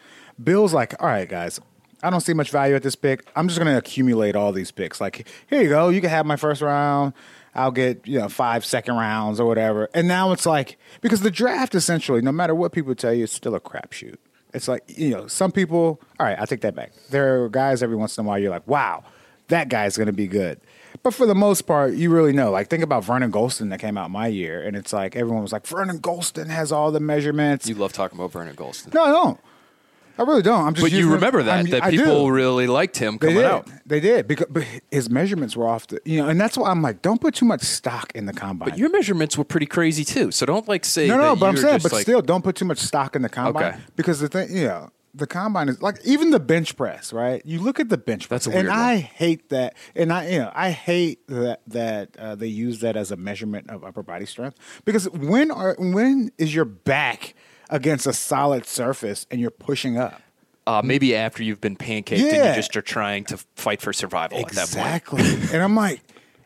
Bill's 0.43 0.73
like, 0.73 0.95
all 1.03 1.09
right, 1.09 1.29
guys. 1.29 1.61
I 2.03 2.11
don't 2.11 2.21
see 2.21 2.35
much 2.35 2.51
value 2.51 2.75
at 2.75 2.83
this 2.83 2.97
pick. 2.97 3.25
I'm 3.35 3.49
just 3.49 3.59
going 3.59 3.73
to 3.73 3.79
accumulate 3.79 4.37
all 4.37 4.53
these 4.53 4.71
picks. 4.71 5.01
Like, 5.01 5.27
here 5.49 5.63
you 5.63 5.71
go. 5.71 5.89
You 5.89 6.03
can 6.03 6.11
have 6.11 6.27
my 6.27 6.37
first 6.37 6.61
round. 6.61 7.15
I'll 7.55 7.71
get 7.71 8.07
you 8.07 8.19
know 8.19 8.29
five 8.29 8.65
second 8.65 8.97
rounds 8.97 9.41
or 9.41 9.47
whatever. 9.47 9.89
And 9.95 10.09
now 10.09 10.33
it's 10.33 10.47
like 10.47 10.77
because 11.01 11.21
the 11.21 11.31
draft 11.31 11.75
essentially, 11.75 12.21
no 12.21 12.33
matter 12.33 12.55
what 12.55 12.73
people 12.73 12.95
tell 12.95 13.13
you, 13.13 13.25
it's 13.25 13.33
still 13.33 13.55
a 13.55 13.61
crapshoot. 13.61 14.17
It's 14.53 14.69
like 14.69 14.83
you 14.87 15.11
know 15.11 15.27
some 15.27 15.53
people. 15.53 16.01
All 16.19 16.27
right, 16.27 16.39
I 16.39 16.45
take 16.47 16.61
that 16.63 16.75
back. 16.75 16.93
There 17.11 17.45
are 17.45 17.49
guys 17.49 17.83
every 17.83 17.97
once 17.97 18.17
in 18.19 18.25
a 18.25 18.29
while 18.29 18.39
you're 18.39 18.51
like, 18.51 18.67
wow, 18.67 19.05
that 19.49 19.69
guy's 19.69 19.97
going 19.97 20.07
to 20.07 20.13
be 20.13 20.27
good. 20.27 20.61
But 21.03 21.13
for 21.13 21.27
the 21.27 21.35
most 21.35 21.63
part, 21.63 21.95
you 21.95 22.11
really 22.11 22.33
know. 22.33 22.51
Like 22.51 22.69
think 22.69 22.83
about 22.83 23.05
Vernon 23.05 23.31
Gholston 23.33 23.71
that 23.71 23.81
came 23.81 23.99
out 23.99 24.11
my 24.11 24.29
year, 24.29 24.63
and 24.63 24.77
it's 24.77 24.93
like 24.93 25.17
everyone 25.17 25.43
was 25.43 25.53
like, 25.53 25.67
Vernon 25.67 25.99
Gholston 25.99 26.49
has 26.49 26.73
all 26.73 26.91
the 26.93 27.01
measurements. 27.01 27.69
You 27.69 27.75
love 27.75 27.93
talking 27.93 28.19
about 28.19 28.33
Vernon 28.33 28.57
Gholston. 28.57 28.95
no, 28.95 29.05
I 29.05 29.11
don't. 29.11 29.41
I 30.19 30.23
really 30.23 30.43
don't. 30.43 30.67
I'm 30.67 30.75
just. 30.75 30.85
but 30.85 30.93
you 30.93 31.13
remember 31.13 31.43
that, 31.43 31.57
I'm- 31.57 31.71
that 31.71 31.83
I 31.83 31.91
do. 31.91 31.99
people 31.99 32.31
really 32.31 32.67
liked 32.67 32.97
him 32.97 33.15
They 33.15 33.29
coming 33.29 33.35
did. 33.37 33.45
out. 33.45 33.69
They 33.87 34.01
did 34.01 34.29
because 34.29 34.47
but 34.51 34.65
his 34.91 35.11
measurements 35.11 35.57
were 35.57 35.67
off 35.67 35.87
the 35.89 36.01
you 36.05 36.23
know, 36.23 36.29
and 36.29 36.41
that's 36.41 36.57
why 36.57 36.71
I'm 36.71 36.83
like, 36.83 37.03
don't 37.03 37.21
put 37.21 37.35
too 37.35 37.45
much 37.47 37.63
stock 37.63 38.13
in 38.15 38.27
the 38.27 38.33
combine. 38.33 38.69
But 38.71 38.79
your 38.79 38.91
measurements 38.91 39.37
were 39.37 39.45
pretty 39.45 39.67
crazy 39.67 40.05
too. 40.05 40.31
So 40.31 40.47
don't 40.47 40.69
like 40.69 40.85
say 40.85 41.09
no, 41.09 41.17
no, 41.17 41.35
but 41.37 41.47
I'm 41.47 41.57
saying, 41.57 41.81
but 41.83 41.93
like, 41.93 42.03
still, 42.03 42.23
don't 42.23 42.43
put 42.43 42.55
too 42.57 42.65
much 42.65 42.79
stock 42.79 43.17
in 43.17 43.23
the 43.23 43.29
combine 43.29 43.65
Okay. 43.75 43.79
because 43.97 44.21
the 44.21 44.29
thing, 44.29 44.57
you 44.57 44.67
know, 44.67 44.91
the 45.17 45.27
combine 45.27 45.69
is 45.69 45.81
like 45.83 45.99
even 46.05 46.31
the 46.31 46.41
bench 46.41 46.77
press, 46.77 47.13
right? 47.13 47.41
You 47.45 47.61
look 47.61 47.79
at 47.79 47.89
the 47.89 47.99
bench 47.99 48.29
press, 48.29 48.47
and 48.47 48.55
weird 48.55 48.67
I 48.69 48.97
hate 48.97 49.49
that, 49.51 49.75
and 49.95 50.13
I, 50.13 50.29
you 50.29 50.39
know, 50.39 50.51
I 50.55 50.71
hate 50.71 51.27
that 51.29 51.61
that 51.69 52.17
uh, 52.19 52.35
they 52.37 52.49
use 52.49 52.81
that 52.81 52.97
as 52.97 53.11
a 53.13 53.17
measurement 53.17 53.69
of 53.71 53.85
upper 53.85 54.03
body 54.03 54.27
strength 54.27 54.59
because 54.85 55.09
when 55.11 55.51
are 55.51 55.77
when 55.79 56.31
is 56.39 56.55
your 56.55 56.65
back 56.65 57.35
against 57.75 58.07
a 58.07 58.13
solid 58.13 58.65
surface 58.67 59.27
and 59.31 59.41
you're 59.41 59.51
pushing 59.51 59.99
up? 59.99 60.23
uh, 60.67 60.81
maybe 60.83 61.15
after 61.15 61.43
you've 61.43 61.61
been 61.61 61.77
pancaked 61.77 62.33
and 62.33 62.47
you 62.49 62.55
just 62.55 62.75
are 62.75 62.81
trying 62.83 63.23
to 63.27 63.37
fight 63.55 63.83
for 63.83 63.93
survival 63.93 64.39
at 64.39 64.49
that 64.53 64.71
point. 64.71 64.97
Exactly. 64.97 65.23
and 65.53 65.63
I'm 65.63 65.77
like, 65.77 66.01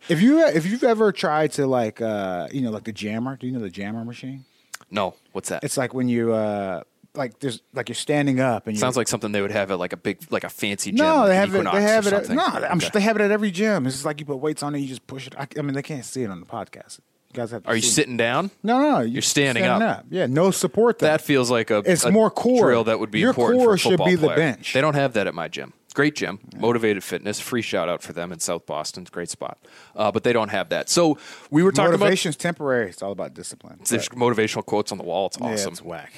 if 0.08 0.20
you 0.20 0.44
if 0.44 0.66
you've 0.66 0.82
ever 0.82 1.12
tried 1.12 1.52
to 1.52 1.66
like 1.68 2.00
uh 2.00 2.49
you 2.50 2.62
know 2.62 2.70
like 2.73 2.82
the 2.85 2.92
jammer, 2.92 3.37
do 3.37 3.47
you 3.47 3.52
know 3.52 3.61
the 3.61 3.70
jammer 3.70 4.04
machine? 4.04 4.44
No, 4.90 5.14
what's 5.32 5.50
that? 5.50 5.62
It's 5.62 5.76
like 5.76 5.94
when 5.94 6.08
you 6.08 6.32
uh 6.32 6.82
like 7.14 7.38
there's 7.40 7.61
like 7.75 7.88
you're 7.88 7.94
standing 7.94 8.40
up 8.40 8.66
and 8.66 8.75
you 8.76 8.80
Sounds 8.80 8.97
like 8.97 9.06
something 9.08 9.30
they 9.32 9.42
would 9.42 9.50
have 9.52 9.70
at 9.70 9.78
like 9.78 9.92
a 9.92 9.97
big, 9.97 10.18
like 10.30 10.44
a 10.44 10.49
fancy 10.49 10.90
gym. 10.90 11.04
no, 11.06 11.26
they 11.28 11.37
have 11.37 11.54
it. 11.54 11.64
They 11.73 11.82
have 11.82 12.06
it. 12.06 12.12
At, 12.12 12.28
no, 12.30 12.44
I'm 12.44 12.64
Okay. 12.64 12.78
sure 12.80 12.90
they 12.92 13.00
have 13.00 13.16
it 13.16 13.23
at 13.23 13.30
every 13.30 13.50
gym. 13.50 13.87
It's 13.87 13.97
just 13.97 14.04
like 14.04 14.18
you 14.20 14.26
put 14.26 14.37
weights 14.38 14.62
on 14.62 14.75
it, 14.75 14.78
you 14.80 14.88
just 14.88 15.06
push 15.06 15.26
it. 15.26 15.35
I, 15.38 15.47
I 15.58 15.62
mean, 15.62 15.75
they 15.75 15.82
can't 15.82 16.04
see 16.04 16.23
it 16.23 16.30
on 16.30 16.40
the 16.40 16.47
podcast. 16.47 16.99
You 17.32 17.37
guys 17.37 17.50
have. 17.50 17.66
Are 17.66 17.76
you 17.76 17.82
sitting 17.82 18.16
down? 18.16 18.50
No, 18.62 18.80
no, 18.80 18.90
no. 18.92 19.00
You're 19.00 19.20
standing 19.23 19.64
up. 19.64 20.06
Yeah, 20.11 20.26
no 20.26 20.50
support. 20.50 21.00
That 21.00 21.20
feels 21.20 21.50
like 21.50 21.70
a 21.70 21.78
It's 21.85 22.04
a 22.04 22.11
more 22.11 22.30
core. 22.30 22.64
drill 22.66 22.85
that 22.85 22.99
would 23.00 23.11
be 23.11 23.20
Your 23.20 23.30
important 23.30 23.61
for 23.61 23.66
core 23.66 23.75
a 23.75 23.78
should 23.78 24.04
be 24.04 24.14
the 24.14 24.28
bench. 24.28 24.73
They 24.73 24.80
don't 24.80 24.94
have 24.94 25.12
that 25.12 25.26
at 25.26 25.35
my 25.35 25.49
gym. 25.49 25.75
Great 25.94 26.14
gym, 26.14 26.38
Motivated 26.56 27.02
Fitness, 27.02 27.40
free 27.40 27.62
shout 27.62 27.88
out 27.88 28.02
for 28.02 28.12
them 28.12 28.30
in 28.30 28.38
South 28.38 28.66
Boston, 28.66 29.04
great 29.11 29.30
spot. 29.30 29.58
Uh, 29.97 30.12
but 30.12 30.23
they 30.23 30.32
don't 30.32 30.50
have 30.50 30.68
that. 30.68 30.88
So 30.88 31.18
we 31.50 31.62
were 31.64 31.73
talking 31.73 31.90
Motivation's 31.90 32.37
temporary. 32.37 32.88
It's 32.90 33.02
all 33.02 33.11
about 33.11 33.35
discipline. 33.35 33.75
about 33.75 33.88
there's 33.88 34.08
motivational 34.11 34.64
quotes 34.64 34.92
on 34.92 34.99
the 34.99 35.04
wall. 35.04 35.26
It's 35.26 35.38
yeah, 35.40 35.47
awesome. 35.49 35.73
it's 35.73 35.82
whack. 35.82 36.12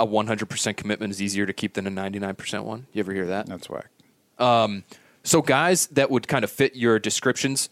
a 0.00 0.06
100% 0.06 0.76
commitment 0.76 1.10
is 1.10 1.20
easier 1.20 1.46
to 1.46 1.52
keep 1.52 1.74
than 1.74 1.86
a 1.88 1.90
99% 1.90 2.62
one. 2.64 2.86
You 2.92 3.00
ever 3.00 3.12
hear 3.12 3.26
that? 3.26 3.46
That's 3.46 3.68
whack. 3.68 3.88
So 5.24 5.42
guys 5.42 5.88
that 5.88 6.10
would 6.10 6.28
kind 6.28 6.44
of 6.44 6.50
fit 6.50 6.76
your 6.76 6.98
descriptions 6.98 7.70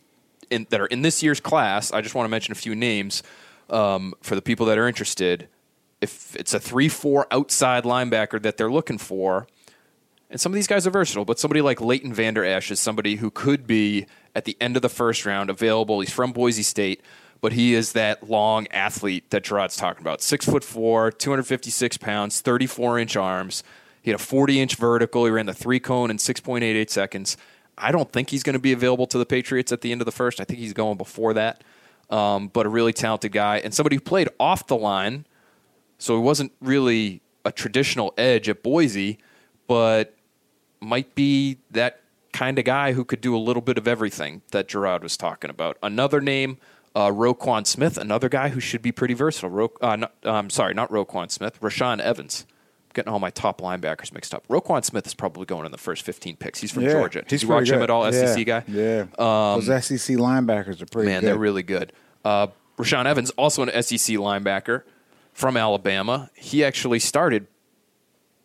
in, 0.50 0.66
that 0.70 0.80
are 0.80 0.86
in 0.86 1.02
this 1.02 1.22
year's 1.22 1.40
class, 1.40 1.92
I 1.92 2.00
just 2.00 2.14
want 2.14 2.26
to 2.26 2.30
mention 2.30 2.52
a 2.52 2.56
few 2.56 2.74
names 2.74 3.22
um, 3.70 4.14
for 4.22 4.34
the 4.34 4.42
people 4.42 4.66
that 4.66 4.78
are 4.78 4.88
interested. 4.88 5.48
If 6.00 6.36
it's 6.36 6.54
a 6.54 6.60
three-four 6.60 7.26
outside 7.30 7.84
linebacker 7.84 8.40
that 8.42 8.56
they're 8.56 8.70
looking 8.70 8.98
for, 8.98 9.46
and 10.30 10.40
some 10.40 10.52
of 10.52 10.54
these 10.54 10.66
guys 10.66 10.86
are 10.86 10.90
versatile, 10.90 11.24
but 11.24 11.38
somebody 11.38 11.60
like 11.60 11.80
Leighton 11.80 12.12
Vander 12.12 12.44
Esch 12.44 12.70
is 12.70 12.80
somebody 12.80 13.16
who 13.16 13.30
could 13.30 13.66
be 13.66 14.06
at 14.34 14.44
the 14.44 14.56
end 14.60 14.76
of 14.76 14.82
the 14.82 14.88
first 14.88 15.24
round 15.24 15.50
available. 15.50 16.00
He's 16.00 16.12
from 16.12 16.32
Boise 16.32 16.62
State, 16.62 17.00
but 17.40 17.52
he 17.52 17.74
is 17.74 17.92
that 17.92 18.28
long 18.28 18.66
athlete 18.68 19.30
that 19.30 19.44
Jerod's 19.44 19.76
talking 19.76 20.02
about. 20.02 20.20
Six 20.20 20.44
foot 20.44 20.64
four, 20.64 21.12
256 21.12 21.96
pounds, 21.98 22.40
34 22.40 22.98
inch 22.98 23.16
arms. 23.16 23.62
He 24.02 24.10
had 24.10 24.20
a 24.20 24.22
40 24.22 24.60
inch 24.60 24.76
vertical. 24.76 25.24
He 25.24 25.30
ran 25.30 25.46
the 25.46 25.54
three 25.54 25.80
cone 25.80 26.10
in 26.10 26.18
6.88 26.18 26.90
seconds. 26.90 27.36
I 27.78 27.92
don't 27.92 28.10
think 28.10 28.30
he's 28.30 28.42
going 28.42 28.54
to 28.54 28.60
be 28.60 28.72
available 28.72 29.06
to 29.08 29.18
the 29.18 29.26
Patriots 29.26 29.72
at 29.72 29.80
the 29.80 29.92
end 29.92 30.00
of 30.00 30.06
the 30.06 30.12
first. 30.12 30.40
I 30.40 30.44
think 30.44 30.58
he's 30.58 30.72
going 30.72 30.96
before 30.96 31.34
that. 31.34 31.62
Um, 32.08 32.48
but 32.48 32.66
a 32.66 32.68
really 32.68 32.92
talented 32.92 33.32
guy 33.32 33.58
and 33.58 33.74
somebody 33.74 33.96
who 33.96 34.00
played 34.00 34.28
off 34.38 34.66
the 34.66 34.76
line. 34.76 35.26
So 35.98 36.14
he 36.14 36.22
wasn't 36.22 36.52
really 36.60 37.20
a 37.44 37.50
traditional 37.50 38.14
edge 38.16 38.48
at 38.48 38.62
Boise, 38.62 39.18
but 39.66 40.14
might 40.80 41.14
be 41.14 41.58
that 41.70 42.00
kind 42.32 42.58
of 42.58 42.64
guy 42.64 42.92
who 42.92 43.04
could 43.04 43.20
do 43.20 43.34
a 43.34 43.38
little 43.38 43.62
bit 43.62 43.78
of 43.78 43.88
everything 43.88 44.42
that 44.50 44.68
Jerod 44.68 45.02
was 45.02 45.16
talking 45.16 45.50
about. 45.50 45.78
Another 45.82 46.20
name, 46.20 46.58
uh, 46.94 47.08
Roquan 47.08 47.66
Smith, 47.66 47.96
another 47.96 48.28
guy 48.28 48.50
who 48.50 48.60
should 48.60 48.82
be 48.82 48.92
pretty 48.92 49.14
versatile. 49.14 49.50
Ro- 49.50 49.72
uh, 49.80 50.06
um, 50.24 50.50
sorry, 50.50 50.74
not 50.74 50.90
Roquan 50.90 51.30
Smith, 51.30 51.60
Rashaan 51.60 52.00
Evans. 52.00 52.46
Getting 52.96 53.12
all 53.12 53.18
my 53.20 53.28
top 53.30 53.60
linebackers 53.60 54.12
mixed 54.12 54.34
up. 54.34 54.48
Roquan 54.48 54.82
Smith 54.82 55.06
is 55.06 55.12
probably 55.14 55.44
going 55.44 55.66
in 55.66 55.70
the 55.70 55.76
first 55.78 56.02
15 56.02 56.36
picks. 56.36 56.60
He's 56.62 56.72
from 56.72 56.82
Yeah, 56.84 56.92
Georgia. 56.92 57.20
Did 57.20 57.30
he's 57.30 57.42
you 57.42 57.48
watch 57.50 57.68
pretty 57.68 57.74
him 57.74 57.82
at 57.82 57.90
all, 57.90 58.10
yeah, 58.10 58.34
SEC 58.34 58.46
guy? 58.46 58.56
Um, 58.58 58.64
Yeah, 58.68 59.04
those 59.60 59.66
SEC 59.84 60.16
linebackers 60.16 60.80
are 60.80 60.86
pretty 60.86 61.10
Man, 61.10 61.20
good. 61.20 61.28
they're 61.28 61.36
really 61.38 61.62
good. 61.62 61.92
Uh, 62.24 62.46
Rashaan 62.78 63.04
Evans, 63.04 63.30
also 63.32 63.62
an 63.62 63.68
SEC 63.82 64.16
linebacker 64.16 64.82
from 65.34 65.56
Alabama. 65.58 66.30
He 66.34 66.64
actually 66.64 66.98
started 66.98 67.46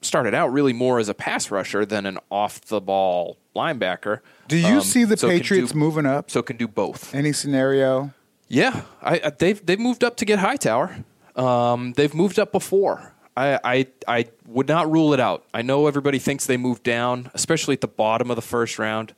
started 0.01 0.33
out 0.33 0.51
really 0.51 0.73
more 0.73 0.99
as 0.99 1.07
a 1.09 1.13
pass 1.13 1.49
rusher 1.51 1.85
than 1.85 2.05
an 2.05 2.17
off 2.29 2.59
the 2.61 2.81
ball 2.81 3.37
linebacker. 3.55 4.19
Do 4.47 4.57
you 4.57 4.77
Um, 4.77 4.81
see 4.81 5.03
the 5.05 5.15
so 5.15 5.29
Patriots 5.29 5.71
do- 5.71 5.77
moving 5.77 6.05
up? 6.05 6.29
So 6.31 6.41
can 6.41 6.57
do 6.57 6.67
both. 6.67 7.13
Any 7.15 7.31
scenario? 7.33 8.11
Yeah, 8.47 8.81
I, 9.01 9.21
I, 9.23 9.29
they've 9.29 9.65
they've 9.65 9.79
moved 9.79 10.03
up 10.03 10.17
to 10.17 10.25
get 10.25 10.39
Hightower. 10.39 11.05
Um, 11.37 11.93
they've 11.93 12.13
moved 12.13 12.37
up 12.37 12.51
before. 12.51 13.13
I, 13.35 13.59
I 13.63 13.87
I 14.07 14.25
would 14.45 14.67
not 14.67 14.91
rule 14.91 15.13
it 15.13 15.19
out. 15.19 15.45
I 15.53 15.61
know 15.61 15.87
everybody 15.87 16.19
thinks 16.19 16.45
they 16.45 16.57
moved 16.57 16.83
down, 16.83 17.31
especially 17.33 17.73
at 17.73 17.81
the 17.81 17.87
bottom 17.87 18.29
of 18.29 18.35
the 18.35 18.41
first 18.41 18.77
round, 18.77 19.13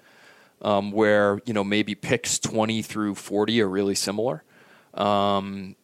um, 0.61 0.91
where 0.91 1.41
you 1.45 1.53
know 1.53 1.63
maybe 1.63 1.95
picks 1.95 2.37
twenty 2.39 2.81
through 2.81 3.15
forty 3.15 3.61
are 3.61 3.69
really 3.69 3.95
similar. 3.95 4.43
Um, 4.93 5.75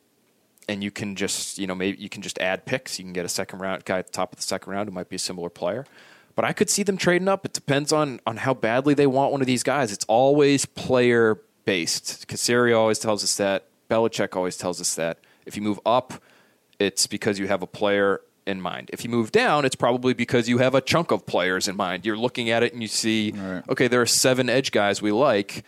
and 0.67 0.83
you 0.83 0.91
can 0.91 1.15
just 1.15 1.57
you 1.57 1.65
know 1.65 1.75
maybe 1.75 1.97
you 1.97 2.09
can 2.09 2.21
just 2.21 2.37
add 2.39 2.65
picks. 2.65 2.99
You 2.99 3.05
can 3.05 3.13
get 3.13 3.25
a 3.25 3.29
second 3.29 3.59
round 3.59 3.85
guy 3.85 3.99
at 3.99 4.07
the 4.07 4.11
top 4.11 4.31
of 4.31 4.37
the 4.37 4.43
second 4.43 4.71
round 4.71 4.89
who 4.89 4.93
might 4.93 5.09
be 5.09 5.15
a 5.15 5.19
similar 5.19 5.49
player. 5.49 5.85
But 6.35 6.45
I 6.45 6.53
could 6.53 6.69
see 6.69 6.83
them 6.83 6.95
trading 6.95 7.27
up. 7.27 7.45
It 7.45 7.53
depends 7.53 7.91
on 7.91 8.21
on 8.25 8.37
how 8.37 8.53
badly 8.53 8.93
they 8.93 9.07
want 9.07 9.31
one 9.31 9.41
of 9.41 9.47
these 9.47 9.63
guys. 9.63 9.91
It's 9.91 10.05
always 10.05 10.65
player 10.65 11.39
based. 11.65 12.27
Caserio 12.27 12.77
always 12.77 12.99
tells 12.99 13.23
us 13.23 13.35
that. 13.37 13.65
Belichick 13.89 14.35
always 14.35 14.55
tells 14.55 14.79
us 14.79 14.93
that. 14.95 15.17
If 15.45 15.55
you 15.55 15.63
move 15.63 15.79
up, 15.85 16.13
it's 16.79 17.07
because 17.07 17.37
you 17.39 17.47
have 17.47 17.61
a 17.61 17.67
player 17.67 18.21
in 18.45 18.61
mind. 18.61 18.89
If 18.93 19.03
you 19.03 19.09
move 19.09 19.31
down, 19.31 19.65
it's 19.65 19.75
probably 19.75 20.13
because 20.13 20.49
you 20.49 20.57
have 20.59 20.73
a 20.73 20.81
chunk 20.81 21.11
of 21.11 21.25
players 21.25 21.67
in 21.67 21.75
mind. 21.75 22.05
You're 22.05 22.17
looking 22.17 22.49
at 22.49 22.63
it 22.63 22.73
and 22.73 22.81
you 22.81 22.87
see, 22.87 23.31
Right. 23.35 23.63
okay, 23.69 23.87
there 23.87 24.01
are 24.01 24.05
seven 24.07 24.49
edge 24.49 24.71
guys 24.71 25.01
we 25.01 25.11
like. 25.11 25.63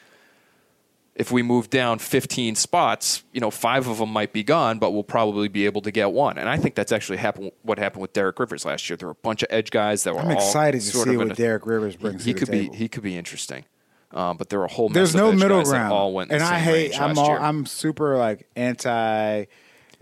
If 1.14 1.30
we 1.30 1.44
move 1.44 1.70
down 1.70 2.00
15 2.00 2.56
spots, 2.56 3.24
you 3.34 3.42
know, 3.42 3.52
five 3.52 3.86
of 3.88 3.98
them 3.98 4.10
might 4.12 4.32
be 4.32 4.44
gone, 4.44 4.80
but 4.80 4.92
we'll 4.92 5.04
probably 5.04 5.50
be 5.50 5.66
able 5.66 5.82
to 5.82 5.92
get 5.92 6.12
one. 6.14 6.38
And 6.38 6.48
I 6.48 6.56
think 6.58 6.74
that's 6.74 6.94
actually 6.94 7.18
happened. 7.18 7.52
What 7.64 7.78
happened 7.78 8.02
with 8.02 8.14
Derek 8.14 8.40
Rivers 8.40 8.64
last 8.66 8.90
year? 8.90 8.96
There 8.96 9.08
were 9.10 9.12
a 9.12 9.16
bunch 9.16 9.44
of 9.44 9.50
edge 9.52 9.70
guys 9.72 10.06
that 10.06 10.16
were. 10.16 10.22
I'm 10.22 10.28
all 10.28 10.34
excited 10.38 10.80
to 10.80 10.88
sort 10.88 11.10
see 11.10 11.18
what 11.18 11.32
a- 11.32 11.36
Derek 11.36 11.66
Rivers 11.68 11.98
brings 11.98 12.24
He 12.24 12.34
to 12.34 12.40
could 12.40 12.50
be. 12.50 12.70
He 12.70 12.88
could 12.88 13.04
be 13.04 13.18
interesting. 13.18 13.66
Um, 14.14 14.38
but 14.38 14.50
there 14.50 14.60
were 14.60 14.66
a 14.66 14.72
whole. 14.72 14.88
There's 14.90 15.14
mess 15.14 15.22
of 15.22 15.28
no 15.28 15.32
edge 15.34 15.40
middle 15.40 15.58
guys 15.60 15.70
that 15.70 15.76
ground, 15.76 15.94
All 15.94 16.14
went 16.14 16.32
and 16.32 16.42
the 16.42 16.46
I 16.46 16.60
hate. 16.60 17.00
I'm 17.00 17.18
all. 17.18 17.32
I'm 17.32 17.66
super 17.66 18.18
like 18.18 18.48
anti 18.56 19.46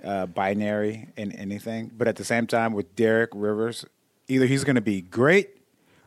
uh, 0.03 0.25
binary 0.27 1.08
in 1.18 1.32
anything, 1.34 1.91
but 1.98 2.08
at 2.08 2.15
the 2.15 2.24
same 2.25 2.48
time, 2.48 2.74
with 2.74 2.96
Derek 2.96 3.29
Rivers, 3.34 3.86
either 4.27 4.46
he's 4.46 4.63
going 4.63 4.75
to 4.75 4.82
be 4.82 5.01
great 5.01 5.50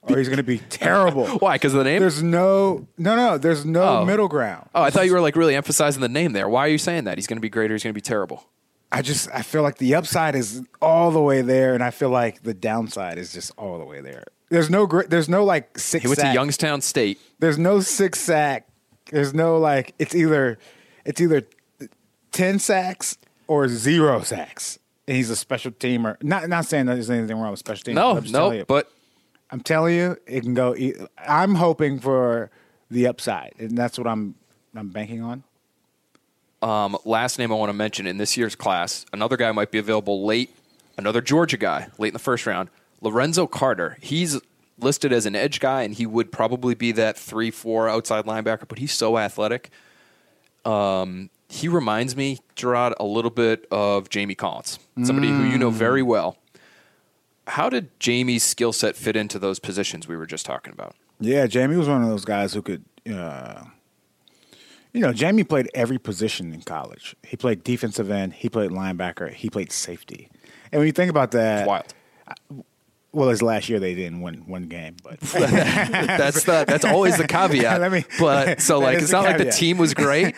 or 0.02 0.18
he's 0.18 0.28
going 0.28 0.36
to 0.38 0.42
be 0.42 0.58
terrible. 0.70 1.26
Why? 1.38 1.54
Because 1.56 1.74
of 1.74 1.78
the 1.78 1.84
name? 1.84 2.00
There's 2.00 2.22
no, 2.22 2.86
no, 2.98 3.16
no. 3.16 3.38
There's 3.38 3.64
no 3.64 3.82
Oh. 4.00 4.04
middle 4.04 4.28
ground. 4.28 4.68
oh, 4.74 4.82
I 4.82 4.90
thought 4.90 5.06
you 5.06 5.12
were 5.12 5.20
like 5.20 5.36
really 5.36 5.54
emphasizing 5.54 6.00
the 6.00 6.08
name 6.08 6.32
there. 6.32 6.48
Why 6.48 6.66
are 6.66 6.70
you 6.70 6.78
saying 6.78 7.04
that? 7.04 7.18
He's 7.18 7.26
going 7.26 7.36
to 7.38 7.42
be 7.42 7.48
great 7.50 7.70
or 7.70 7.74
he's 7.74 7.82
going 7.84 7.94
to 7.94 7.98
be 7.98 8.00
terrible? 8.00 8.44
I 8.90 9.00
just 9.00 9.30
I 9.32 9.40
feel 9.42 9.62
like 9.62 9.78
the 9.78 9.94
upside 9.94 10.34
is 10.34 10.62
all 10.82 11.10
the 11.12 11.20
way 11.22 11.40
there, 11.40 11.72
and 11.72 11.82
I 11.82 11.90
feel 11.90 12.10
like 12.10 12.42
the 12.42 12.52
downside 12.52 13.16
is 13.16 13.32
just 13.32 13.50
all 13.56 13.78
the 13.78 13.86
way 13.86 14.02
there. 14.02 14.24
There's 14.50 14.68
no 14.68 14.86
gr- 14.86 15.04
there's 15.04 15.30
no 15.30 15.44
like 15.44 15.78
six. 15.78 16.02
He 16.02 16.08
went 16.08 16.20
to. 16.20 16.34
Youngstown 16.34 16.82
State. 16.82 17.18
There's 17.38 17.56
no 17.56 17.80
six 17.80 18.20
sack. 18.20 18.68
There's 19.10 19.32
no 19.32 19.56
like 19.56 19.94
it's 19.98 20.14
either 20.14 20.58
it's 21.06 21.22
either 21.22 21.46
ten 22.32 22.58
sacks 22.58 23.16
or 23.46 23.68
zero 23.68 24.22
sacks. 24.22 24.78
And 25.06 25.16
he's 25.16 25.30
a 25.30 25.36
special 25.36 25.72
teamer. 25.72 26.22
Not 26.22 26.48
not 26.48 26.64
saying 26.66 26.86
that 26.86 26.94
there's 26.94 27.10
anything 27.10 27.36
wrong 27.36 27.50
with 27.50 27.58
special 27.58 27.84
teams. 27.84 27.96
No, 27.96 28.20
no, 28.20 28.64
but 28.66 28.90
I'm 29.50 29.60
telling 29.60 29.94
you, 29.96 30.16
it 30.26 30.42
can 30.42 30.54
go. 30.54 30.74
e- 30.76 30.94
I'm 31.18 31.56
hoping 31.56 31.98
for 32.00 32.50
the 32.90 33.06
upside, 33.08 33.54
and 33.58 33.76
that's 33.76 33.98
what 33.98 34.06
I'm 34.06 34.36
I'm 34.74 34.88
banking 34.90 35.22
on. 35.22 35.42
Um, 36.62 36.96
last 37.04 37.38
name 37.40 37.50
I 37.50 37.56
want 37.56 37.70
to 37.70 37.74
mention 37.74 38.06
in 38.06 38.18
this 38.18 38.36
year's 38.36 38.54
class, 38.54 39.04
another 39.12 39.36
guy 39.36 39.50
might 39.50 39.72
be 39.72 39.78
available 39.78 40.24
late, 40.24 40.54
another 40.96 41.20
Georgia 41.20 41.56
guy 41.56 41.88
late 41.98 42.08
in 42.08 42.12
the 42.12 42.20
first 42.20 42.46
round, 42.46 42.68
Lorenzo 43.00 43.48
Carter. 43.48 43.98
He's 44.00 44.40
listed 44.78 45.12
as 45.12 45.26
an 45.26 45.34
edge 45.34 45.58
guy, 45.58 45.82
and 45.82 45.92
he 45.94 46.06
would 46.06 46.30
probably 46.30 46.76
be 46.76 46.92
that 46.92 47.18
three 47.18 47.50
four 47.50 47.88
outside 47.88 48.24
linebacker, 48.26 48.68
but 48.68 48.78
he's 48.78 48.92
so 48.92 49.18
athletic. 49.18 49.70
Um, 50.64 51.30
he 51.52 51.68
reminds 51.68 52.16
me, 52.16 52.38
Gerard, 52.56 52.94
a 52.98 53.04
little 53.04 53.30
bit 53.30 53.66
of 53.70 54.08
Jamie 54.08 54.34
Collins, 54.34 54.78
somebody 55.04 55.28
who 55.28 55.44
you 55.44 55.58
know 55.58 55.68
very 55.68 56.02
well. 56.02 56.38
How 57.46 57.68
did 57.68 57.90
Jamie's 58.00 58.42
skill 58.42 58.72
set 58.72 58.96
fit 58.96 59.16
into 59.16 59.38
those 59.38 59.58
positions 59.58 60.08
we 60.08 60.16
were 60.16 60.24
just 60.24 60.46
talking 60.46 60.72
about? 60.72 60.94
Yeah, 61.20 61.46
Jamie 61.46 61.76
was 61.76 61.88
one 61.88 62.02
of 62.02 62.08
those 62.08 62.24
guys 62.24 62.54
who 62.54 62.62
could. 62.62 62.84
Uh, 63.06 63.64
you 64.94 65.00
know, 65.02 65.12
Jamie 65.12 65.44
played 65.44 65.68
every 65.74 65.98
position 65.98 66.54
in 66.54 66.62
college. 66.62 67.14
He 67.22 67.36
played 67.36 67.62
defensive 67.62 68.10
end. 68.10 68.32
He 68.32 68.48
played 68.48 68.70
linebacker. 68.70 69.30
He 69.30 69.50
played 69.50 69.72
safety. 69.72 70.30
And 70.70 70.78
when 70.80 70.86
you 70.86 70.92
think 70.92 71.10
about 71.10 71.32
that, 71.32 71.60
It's 71.60 71.68
wild. 71.68 72.64
Well, 73.12 73.28
his 73.28 73.42
last 73.42 73.68
year 73.68 73.78
they 73.78 73.94
didn't 73.94 74.22
win 74.22 74.46
one 74.46 74.64
game, 74.64 74.96
but 75.02 75.20
that's 75.20 76.44
the 76.44 76.64
that's 76.66 76.84
always 76.84 77.18
the 77.18 77.26
caveat. 77.26 77.92
Me- 77.92 78.04
but 78.18 78.60
so 78.60 78.78
like 78.80 78.98
it's 78.98 79.12
not 79.12 79.24
like 79.24 79.38
the 79.38 79.50
team 79.50 79.78
was 79.78 79.94
great. 79.94 80.34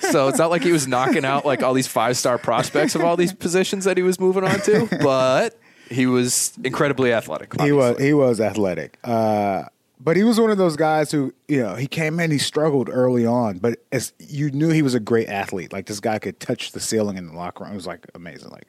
so 0.00 0.28
it's 0.28 0.38
not 0.38 0.50
like 0.50 0.62
he 0.62 0.72
was 0.72 0.86
knocking 0.86 1.24
out 1.24 1.44
like 1.44 1.62
all 1.62 1.74
these 1.74 1.88
five 1.88 2.16
star 2.16 2.38
prospects 2.38 2.94
of 2.94 3.02
all 3.02 3.16
these 3.16 3.32
positions 3.32 3.84
that 3.84 3.96
he 3.96 4.02
was 4.02 4.20
moving 4.20 4.44
on 4.44 4.60
to. 4.60 4.88
But 5.02 5.58
he 5.90 6.06
was 6.06 6.52
incredibly 6.62 7.12
athletic. 7.12 7.60
he 7.60 7.72
was 7.72 8.00
he 8.00 8.12
was 8.12 8.40
athletic. 8.40 8.98
Uh, 9.02 9.64
but 10.00 10.16
he 10.16 10.22
was 10.22 10.38
one 10.38 10.50
of 10.50 10.58
those 10.58 10.76
guys 10.76 11.10
who, 11.10 11.34
you 11.48 11.60
know, 11.60 11.74
he 11.74 11.88
came 11.88 12.20
in, 12.20 12.30
he 12.30 12.38
struggled 12.38 12.88
early 12.88 13.26
on, 13.26 13.58
but 13.58 13.80
as 13.90 14.12
you 14.20 14.50
knew 14.52 14.68
he 14.70 14.82
was 14.82 14.94
a 14.94 15.00
great 15.00 15.28
athlete. 15.28 15.72
Like 15.72 15.86
this 15.86 15.98
guy 15.98 16.20
could 16.20 16.38
touch 16.38 16.70
the 16.70 16.78
ceiling 16.80 17.16
in 17.16 17.26
the 17.26 17.32
locker 17.32 17.64
room. 17.64 17.72
It 17.72 17.76
was 17.76 17.86
like 17.86 18.06
amazing. 18.14 18.50
Like 18.50 18.68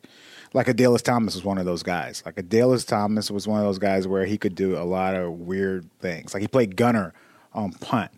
like 0.53 0.67
Adalius 0.67 1.01
Thomas 1.01 1.35
was 1.35 1.43
one 1.43 1.57
of 1.57 1.65
those 1.65 1.83
guys. 1.83 2.23
Like 2.25 2.35
Adalius 2.35 2.85
Thomas 2.85 3.29
was 3.29 3.47
one 3.47 3.59
of 3.59 3.65
those 3.65 3.79
guys 3.79 4.07
where 4.07 4.25
he 4.25 4.38
could 4.38 4.55
do 4.55 4.77
a 4.77 4.83
lot 4.83 5.15
of 5.15 5.31
weird 5.31 5.89
things. 5.99 6.33
Like 6.33 6.41
he 6.41 6.47
played 6.47 6.75
gunner 6.75 7.13
on 7.53 7.71
punt. 7.73 8.12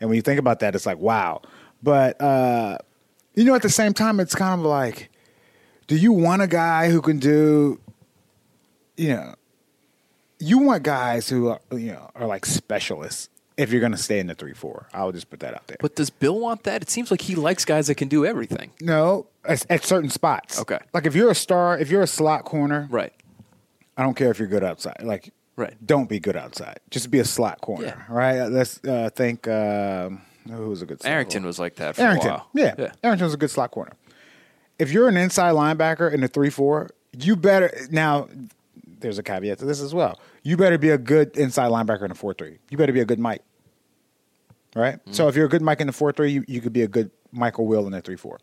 And 0.00 0.08
when 0.08 0.16
you 0.16 0.22
think 0.22 0.38
about 0.38 0.60
that, 0.60 0.74
it's 0.74 0.86
like, 0.86 0.98
wow. 0.98 1.42
But 1.82 2.20
uh, 2.20 2.78
you 3.34 3.44
know, 3.44 3.54
at 3.54 3.62
the 3.62 3.70
same 3.70 3.94
time, 3.94 4.20
it's 4.20 4.34
kind 4.34 4.60
of 4.60 4.66
like, 4.66 5.10
do 5.86 5.96
you 5.96 6.12
want 6.12 6.42
a 6.42 6.46
guy 6.46 6.90
who 6.90 7.00
can 7.00 7.18
do, 7.18 7.80
you 8.96 9.08
know, 9.08 9.34
you 10.38 10.58
want 10.58 10.82
guys 10.82 11.28
who 11.28 11.48
are, 11.48 11.60
you 11.72 11.92
know 11.92 12.10
are 12.14 12.26
like 12.26 12.46
specialists 12.46 13.28
if 13.58 13.70
you're 13.70 13.80
going 13.80 13.92
to 13.92 13.98
stay 13.98 14.18
in 14.20 14.26
the 14.28 14.34
three 14.34 14.54
four. 14.54 14.88
I'll 14.94 15.12
just 15.12 15.28
put 15.28 15.40
that 15.40 15.52
out 15.54 15.66
there. 15.66 15.76
But 15.80 15.94
does 15.96 16.08
Bill 16.08 16.38
want 16.40 16.62
that? 16.62 16.80
It 16.80 16.88
seems 16.88 17.10
like 17.10 17.20
he 17.20 17.34
likes 17.34 17.64
guys 17.66 17.88
that 17.88 17.96
can 17.96 18.08
do 18.08 18.24
everything. 18.24 18.70
no, 18.80 19.26
at, 19.44 19.66
at 19.70 19.84
certain 19.84 20.08
spots. 20.10 20.58
Okay. 20.60 20.78
Like 20.94 21.04
if 21.04 21.14
you're 21.14 21.30
a 21.30 21.34
star, 21.34 21.78
if 21.78 21.90
you're 21.90 22.02
a 22.02 22.06
slot 22.06 22.44
corner, 22.46 22.88
Right. 22.90 23.12
I 23.96 24.02
don't 24.04 24.14
care 24.14 24.30
if 24.30 24.38
you're 24.38 24.48
good 24.48 24.64
outside. 24.64 25.02
Like, 25.02 25.32
Right. 25.56 25.74
don't 25.84 26.08
be 26.08 26.20
good 26.20 26.36
outside. 26.36 26.78
Just 26.88 27.10
be 27.10 27.18
a 27.18 27.24
slot 27.24 27.60
corner. 27.60 27.86
Yeah. 28.08 28.14
Right. 28.14 28.42
Let's 28.46 28.82
uh, 28.84 29.10
think. 29.14 29.48
Um, 29.48 30.22
who 30.48 30.70
was 30.70 30.80
a 30.82 30.86
good? 30.86 31.00
slot 31.02 31.10
Arrington 31.12 31.44
was 31.44 31.58
like 31.58 31.74
that 31.76 31.96
for 31.96 32.02
Arrington. 32.02 32.30
a 32.30 32.34
while. 32.34 32.48
Yeah. 32.54 32.74
Yeah. 32.78 32.92
Arrington 33.02 33.24
was 33.26 33.34
a 33.34 33.38
good 33.38 33.50
slot 33.50 33.72
corner. 33.72 33.92
If 34.78 34.92
you're 34.92 35.08
an 35.08 35.16
inside 35.16 35.54
linebacker 35.54 36.12
in 36.12 36.20
the 36.20 36.28
three 36.28 36.50
four, 36.50 36.90
you 37.12 37.34
better 37.34 37.72
now. 37.90 38.28
There's 39.00 39.18
a 39.18 39.22
caveat 39.22 39.58
to 39.58 39.64
this 39.64 39.80
as 39.80 39.92
well. 39.94 40.18
You 40.42 40.56
better 40.56 40.78
be 40.78 40.90
a 40.90 40.98
good 40.98 41.36
inside 41.36 41.70
linebacker 41.70 42.02
in 42.04 42.10
a 42.12 42.14
four 42.14 42.34
three. 42.34 42.58
You 42.70 42.78
better 42.78 42.92
be 42.92 43.00
a 43.00 43.04
good 43.04 43.18
Mike. 43.18 43.42
Right. 44.74 44.96
Mm-hmm. 44.96 45.12
So 45.12 45.28
if 45.28 45.36
you're 45.36 45.46
a 45.46 45.48
good 45.48 45.62
Mike 45.62 45.80
in 45.80 45.86
the 45.86 45.92
four 45.92 46.12
three, 46.12 46.30
you, 46.30 46.44
you 46.46 46.60
could 46.60 46.72
be 46.72 46.82
a 46.82 46.88
good 46.88 47.10
Michael 47.32 47.66
Will 47.66 47.86
in 47.86 47.92
the 47.92 48.00
three 48.00 48.16
four. 48.16 48.38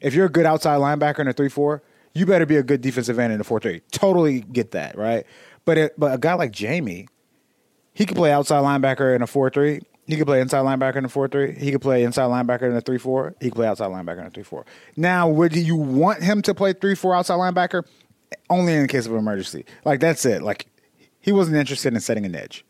If 0.00 0.14
you're 0.14 0.26
a 0.26 0.30
good 0.30 0.46
outside 0.46 0.78
linebacker 0.78 1.20
in 1.20 1.26
the 1.26 1.32
three 1.32 1.48
four, 1.48 1.82
you 2.14 2.26
better 2.26 2.46
be 2.46 2.56
a 2.56 2.62
good 2.62 2.80
defensive 2.80 3.18
end 3.18 3.32
in 3.32 3.38
the 3.38 3.44
four 3.44 3.60
three. 3.60 3.80
Totally 3.90 4.40
get 4.40 4.72
that, 4.72 4.96
right? 4.96 5.26
But 5.64 5.78
it, 5.78 5.98
but 5.98 6.14
a 6.14 6.18
guy 6.18 6.34
like 6.34 6.52
Jamie, 6.52 7.08
he 7.92 8.06
could 8.06 8.16
play 8.16 8.32
outside 8.32 8.62
linebacker 8.62 9.14
in 9.14 9.22
a 9.22 9.26
four 9.26 9.50
three. 9.50 9.80
He 10.06 10.16
could 10.16 10.26
play 10.26 10.40
inside 10.40 10.60
linebacker 10.60 10.96
in 10.96 11.04
a 11.04 11.08
four 11.08 11.28
three. 11.28 11.54
He 11.58 11.72
could 11.72 11.80
play 11.80 12.04
inside 12.04 12.24
linebacker 12.24 12.62
in 12.62 12.76
a 12.76 12.80
three 12.80 12.98
four. 12.98 13.34
He 13.40 13.48
could 13.48 13.56
play 13.56 13.66
outside 13.66 13.90
linebacker 13.90 14.20
in 14.20 14.26
a 14.26 14.30
three 14.30 14.42
four. 14.42 14.66
Now, 14.96 15.28
would 15.28 15.54
you 15.56 15.76
want 15.76 16.22
him 16.22 16.42
to 16.42 16.54
play 16.54 16.72
three 16.72 16.94
four 16.94 17.14
outside 17.14 17.36
linebacker? 17.36 17.84
Only 18.50 18.74
in 18.74 18.82
the 18.82 18.88
case 18.88 19.06
of 19.06 19.12
emergency. 19.12 19.64
Like 19.84 20.00
that's 20.00 20.24
it. 20.26 20.42
Like 20.42 20.66
he 21.20 21.32
wasn't 21.32 21.56
interested 21.56 21.94
in 21.94 22.00
setting 22.00 22.26
an 22.26 22.34
edge. 22.34 22.64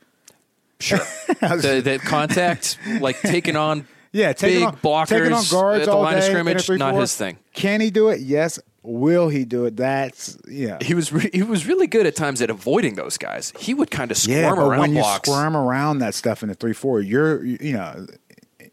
Sure. 0.80 0.98
the, 1.26 1.80
the 1.84 2.00
contact, 2.04 2.78
like 3.00 3.20
taking 3.20 3.56
on 3.56 3.86
Yeah, 4.14 4.32
taking 4.32 4.60
big 4.60 4.68
on, 4.68 4.76
blockers 4.76 5.34
on 5.34 5.44
guards 5.50 5.80
at 5.80 5.86
the 5.86 5.92
all 5.92 6.02
line 6.02 6.14
of 6.14 6.20
day 6.20 6.28
a 6.28 6.30
scrimmage, 6.30 6.70
not 6.78 6.94
3-4. 6.94 7.00
his 7.00 7.16
thing. 7.16 7.38
Can 7.52 7.80
he 7.80 7.90
do 7.90 8.10
it? 8.10 8.20
Yes. 8.20 8.60
Will 8.84 9.28
he 9.28 9.44
do 9.44 9.64
it? 9.64 9.76
That's 9.76 10.38
yeah. 10.46 10.78
He 10.80 10.94
was 10.94 11.12
re- 11.12 11.30
he 11.32 11.42
was 11.42 11.66
really 11.66 11.88
good 11.88 12.06
at 12.06 12.14
times 12.14 12.40
at 12.40 12.48
avoiding 12.48 12.94
those 12.94 13.18
guys. 13.18 13.52
He 13.58 13.74
would 13.74 13.90
kind 13.90 14.12
of 14.12 14.16
squirm 14.16 14.38
Yeah, 14.38 14.54
but 14.54 14.58
around 14.58 14.80
when 14.80 14.94
you 14.94 15.02
squirm 15.02 15.56
around 15.56 15.98
that 15.98 16.14
stuff 16.14 16.44
in 16.44 16.50
a 16.50 16.54
three 16.54 16.74
four, 16.74 17.00
you're 17.00 17.44
you 17.44 17.58
you 17.60 17.72
know, 17.72 18.06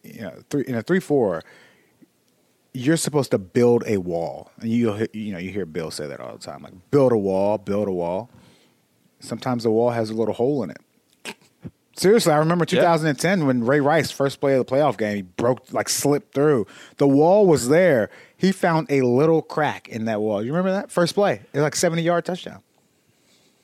you 0.04 0.22
know, 0.22 0.34
three 0.52 0.66
in 0.68 0.76
a 0.76 0.84
three 0.84 1.00
four, 1.00 1.42
you're 2.74 2.98
supposed 2.98 3.32
to 3.32 3.40
build 3.40 3.84
a 3.88 3.98
wall, 3.98 4.52
and 4.60 4.70
you 4.70 5.08
you 5.14 5.32
know 5.32 5.40
you 5.40 5.50
hear 5.50 5.66
Bill 5.66 5.90
say 5.90 6.06
that 6.06 6.20
all 6.20 6.34
the 6.34 6.40
time, 6.40 6.62
like 6.62 6.74
build 6.92 7.14
a 7.14 7.18
wall, 7.18 7.58
build 7.58 7.88
a 7.88 7.94
wall. 7.94 8.30
Sometimes 9.22 9.64
the 9.64 9.72
wall 9.72 9.92
has 9.92 10.10
a 10.10 10.14
little 10.14 10.34
hole 10.36 10.62
in 10.62 10.70
it. 10.70 10.82
Seriously, 12.02 12.34
I 12.34 12.38
remember 12.38 12.66
2010 12.66 13.46
when 13.46 13.64
Ray 13.64 13.80
Rice 13.80 14.10
first 14.10 14.40
played 14.40 14.58
the 14.58 14.66
playoff 14.66 14.98
game. 14.98 15.16
He 15.18 15.22
broke, 15.22 15.72
like, 15.72 15.88
slipped 15.88 16.34
through. 16.34 16.66
The 16.98 17.08
wall 17.08 17.46
was 17.46 17.70
there. 17.70 18.10
He 18.36 18.52
found 18.52 18.88
a 18.90 19.02
little 19.02 19.44
crack 19.44 19.88
in 19.88 20.06
that 20.06 20.20
wall. 20.20 20.44
You 20.44 20.52
remember 20.52 20.72
that 20.72 20.92
first 20.92 21.14
play? 21.14 21.34
It 21.34 21.54
was 21.54 21.62
like 21.62 21.76
70 21.76 22.02
yard 22.02 22.26
touchdown. 22.26 22.64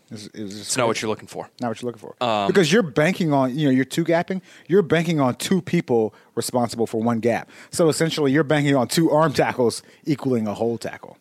It 0.10 0.12
was, 0.12 0.28
it 0.28 0.44
was 0.44 0.60
It's 0.60 0.78
not 0.78 0.86
what 0.86 1.02
you're 1.02 1.10
looking 1.10 1.28
for. 1.28 1.50
not 1.60 1.70
what 1.70 1.82
you're 1.82 1.88
looking 1.92 2.00
for. 2.00 2.24
Um, 2.24 2.46
because 2.46 2.72
you're 2.72 2.84
banking 2.84 3.34
on, 3.34 3.58
you 3.58 3.66
know, 3.66 3.72
you're 3.72 3.84
two 3.84 4.06
gapping. 4.06 4.44
You're 4.68 4.84
banking 4.84 5.20
on 5.20 5.34
two 5.34 5.60
people 5.60 6.14
responsible 6.36 6.86
for 6.86 7.02
one 7.02 7.20
gap. 7.20 7.50
So 7.72 7.90
essentially, 7.90 8.32
you're 8.32 8.44
banking 8.44 8.76
on 8.76 8.88
two 8.88 9.10
arm 9.10 9.34
tackles 9.34 9.82
equaling 10.06 10.46
a 10.48 10.54
whole 10.54 10.78
tackle. 10.78 11.18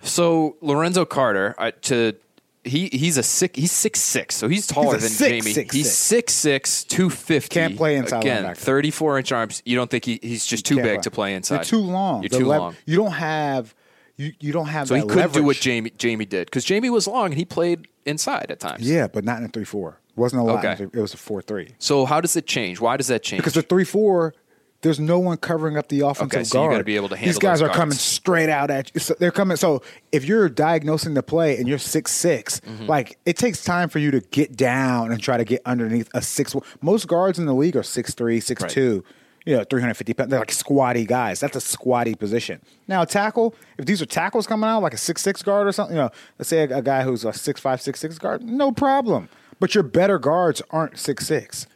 So 0.00 0.56
Lorenzo 0.62 1.04
Carter, 1.04 1.54
I, 1.58 1.72
to 1.72 2.14
he 2.64 2.88
he's 2.92 3.16
a 3.18 3.22
six 3.22 3.58
he's 3.58 3.72
six 3.72 4.00
six, 4.00 4.34
so 4.36 4.48
he's 4.48 4.66
taller 4.66 4.94
He's 4.94 5.02
than 5.02 5.10
six, 5.10 5.30
Jamie. 5.30 5.52
six, 5.54 5.74
he's 5.74 5.92
six. 5.92 6.32
six 6.32 6.84
two 6.84 7.10
fifty. 7.10 7.54
Can't 7.54 7.76
play 7.76 7.96
inside 7.96 8.20
again. 8.20 8.54
Thirty 8.54 8.90
four 8.90 9.18
inch 9.18 9.32
arms. 9.32 9.62
You 9.64 9.76
don't 9.76 9.90
think 9.90 10.04
he, 10.04 10.18
he's 10.22 10.46
just 10.46 10.64
too 10.64 10.76
big 10.76 11.02
to 11.02 11.10
play 11.10 11.34
inside? 11.34 11.56
You're 11.56 11.64
too 11.64 11.80
long. 11.80 12.22
You're 12.22 12.28
The 12.30 12.38
too 12.38 12.46
lev- 12.46 12.60
long. 12.60 12.76
You 12.86 12.96
don't 12.96 13.10
have 13.12 13.74
you, 14.16 14.32
you 14.40 14.52
don't 14.52 14.66
have 14.66 14.88
So 14.88 14.94
he 14.94 15.02
couldn't 15.02 15.32
do 15.32 15.42
what. 15.42 15.56
Jamie 15.56 15.90
Jamie 15.98 16.24
did 16.26 16.46
because 16.46 16.64
Jamie 16.64 16.90
was 16.90 17.06
long 17.08 17.26
and 17.26 17.34
he 17.34 17.44
played 17.44 17.88
inside 18.06 18.46
at 18.50 18.60
times. 18.60 18.88
Yeah, 18.88 19.06
but 19.08 19.24
not 19.24 19.38
in 19.38 19.44
a 19.44 19.48
three 19.48 19.64
four. 19.64 19.98
Wasn't 20.14 20.40
a 20.40 20.44
lot. 20.44 20.64
Okay. 20.64 20.84
It 20.84 20.94
was 21.00 21.14
a 21.14 21.16
four 21.16 21.40
three. 21.42 21.74
So 21.78 22.04
how 22.04 22.20
does 22.20 22.36
it 22.36 22.46
change? 22.46 22.80
Why 22.80 22.96
does 22.96 23.06
that 23.08 23.22
change? 23.22 23.40
Because 23.40 23.54
the 23.54 23.62
three 23.62 23.84
four, 23.84 24.34
there's 24.82 25.00
no 25.00 25.18
one 25.18 25.36
covering 25.38 25.76
up 25.78 25.88
the 25.88 26.00
offensive 26.00 26.36
Okay, 26.38 26.44
so 26.44 26.58
you 26.58 26.64
guard. 26.66 26.74
gotta 26.74 26.84
be 26.84 26.96
able 26.96 27.08
to 27.08 27.16
handle 27.16 27.28
These 27.32 27.38
guys 27.38 27.62
are 27.62 27.68
coming 27.70 27.94
straight 27.96 28.48
out 28.48 28.70
at 28.70 28.90
you. 28.94 29.00
So 29.00 29.14
they're 29.18 29.30
coming. 29.30 29.56
So 29.56 29.82
if 30.12 30.24
you're 30.24 30.48
diagnosing 30.48 31.14
the 31.14 31.22
play 31.22 31.56
and 31.56 31.66
you're 31.66 31.78
six 31.78 32.12
Mm-hmm. 32.22 32.86
like 32.86 33.18
it 33.24 33.36
takes 33.36 33.64
time 33.64 33.88
for 33.88 33.98
you 33.98 34.10
to 34.10 34.20
get 34.20 34.56
down 34.56 35.10
and 35.12 35.20
try 35.20 35.36
to 35.36 35.44
get 35.44 35.62
underneath 35.64 36.08
a 36.14 36.20
six. 36.22 36.54
Most 36.80 37.08
guards 37.08 37.38
in 37.38 37.46
the 37.46 37.54
league 37.54 37.76
are 37.76 37.82
six 37.82 38.12
three, 38.14 38.38
six 38.40 38.62
two. 38.72 39.04
You 39.44 39.56
know, 39.56 39.64
350 39.64 40.14
pounds. 40.14 40.30
They're 40.30 40.38
like 40.38 40.52
squatty 40.52 41.04
guys. 41.04 41.40
That's 41.40 41.56
a 41.56 41.60
squatty 41.60 42.14
position. 42.14 42.60
Now, 42.86 43.04
tackle, 43.04 43.56
if 43.76 43.86
these 43.86 44.00
are 44.00 44.06
tackles 44.06 44.46
coming 44.46 44.70
out, 44.70 44.82
like 44.82 44.94
a 44.94 44.98
six 44.98 45.20
six 45.20 45.42
guard 45.42 45.66
or 45.66 45.72
something, 45.72 45.96
you 45.96 46.02
know, 46.02 46.10
let's 46.38 46.48
say 46.48 46.58
a, 46.62 46.78
a 46.78 46.82
guy 46.82 47.02
who's 47.02 47.24
a 47.24 47.32
six 47.32 47.60
five, 47.60 47.80
six 47.82 47.98
six 47.98 48.18
guard, 48.20 48.44
no 48.44 48.70
problem. 48.70 49.28
But 49.58 49.74
your 49.74 49.82
better 49.82 50.20
guards 50.20 50.62
aren't 50.70 50.96
six 50.96 51.26
six. 51.26 51.66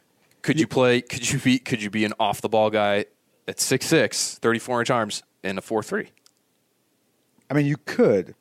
Could 0.46 0.58
you 0.60 0.66
play? 0.66 1.02
Could 1.02 1.30
you 1.30 1.38
be? 1.38 1.58
Could 1.58 1.82
you 1.82 1.90
be 1.90 2.04
an 2.04 2.12
off 2.18 2.40
the 2.40 2.48
ball 2.48 2.70
guy 2.70 3.04
at 3.48 3.56
6'6", 3.58 4.38
34 4.38 4.80
inch 4.80 4.90
arms 4.90 5.22
and 5.44 5.58
a 5.58 5.60
four 5.60 5.82
three? 5.82 6.08
I 7.50 7.54
mean, 7.54 7.66
you 7.66 7.76
could. 7.84 8.34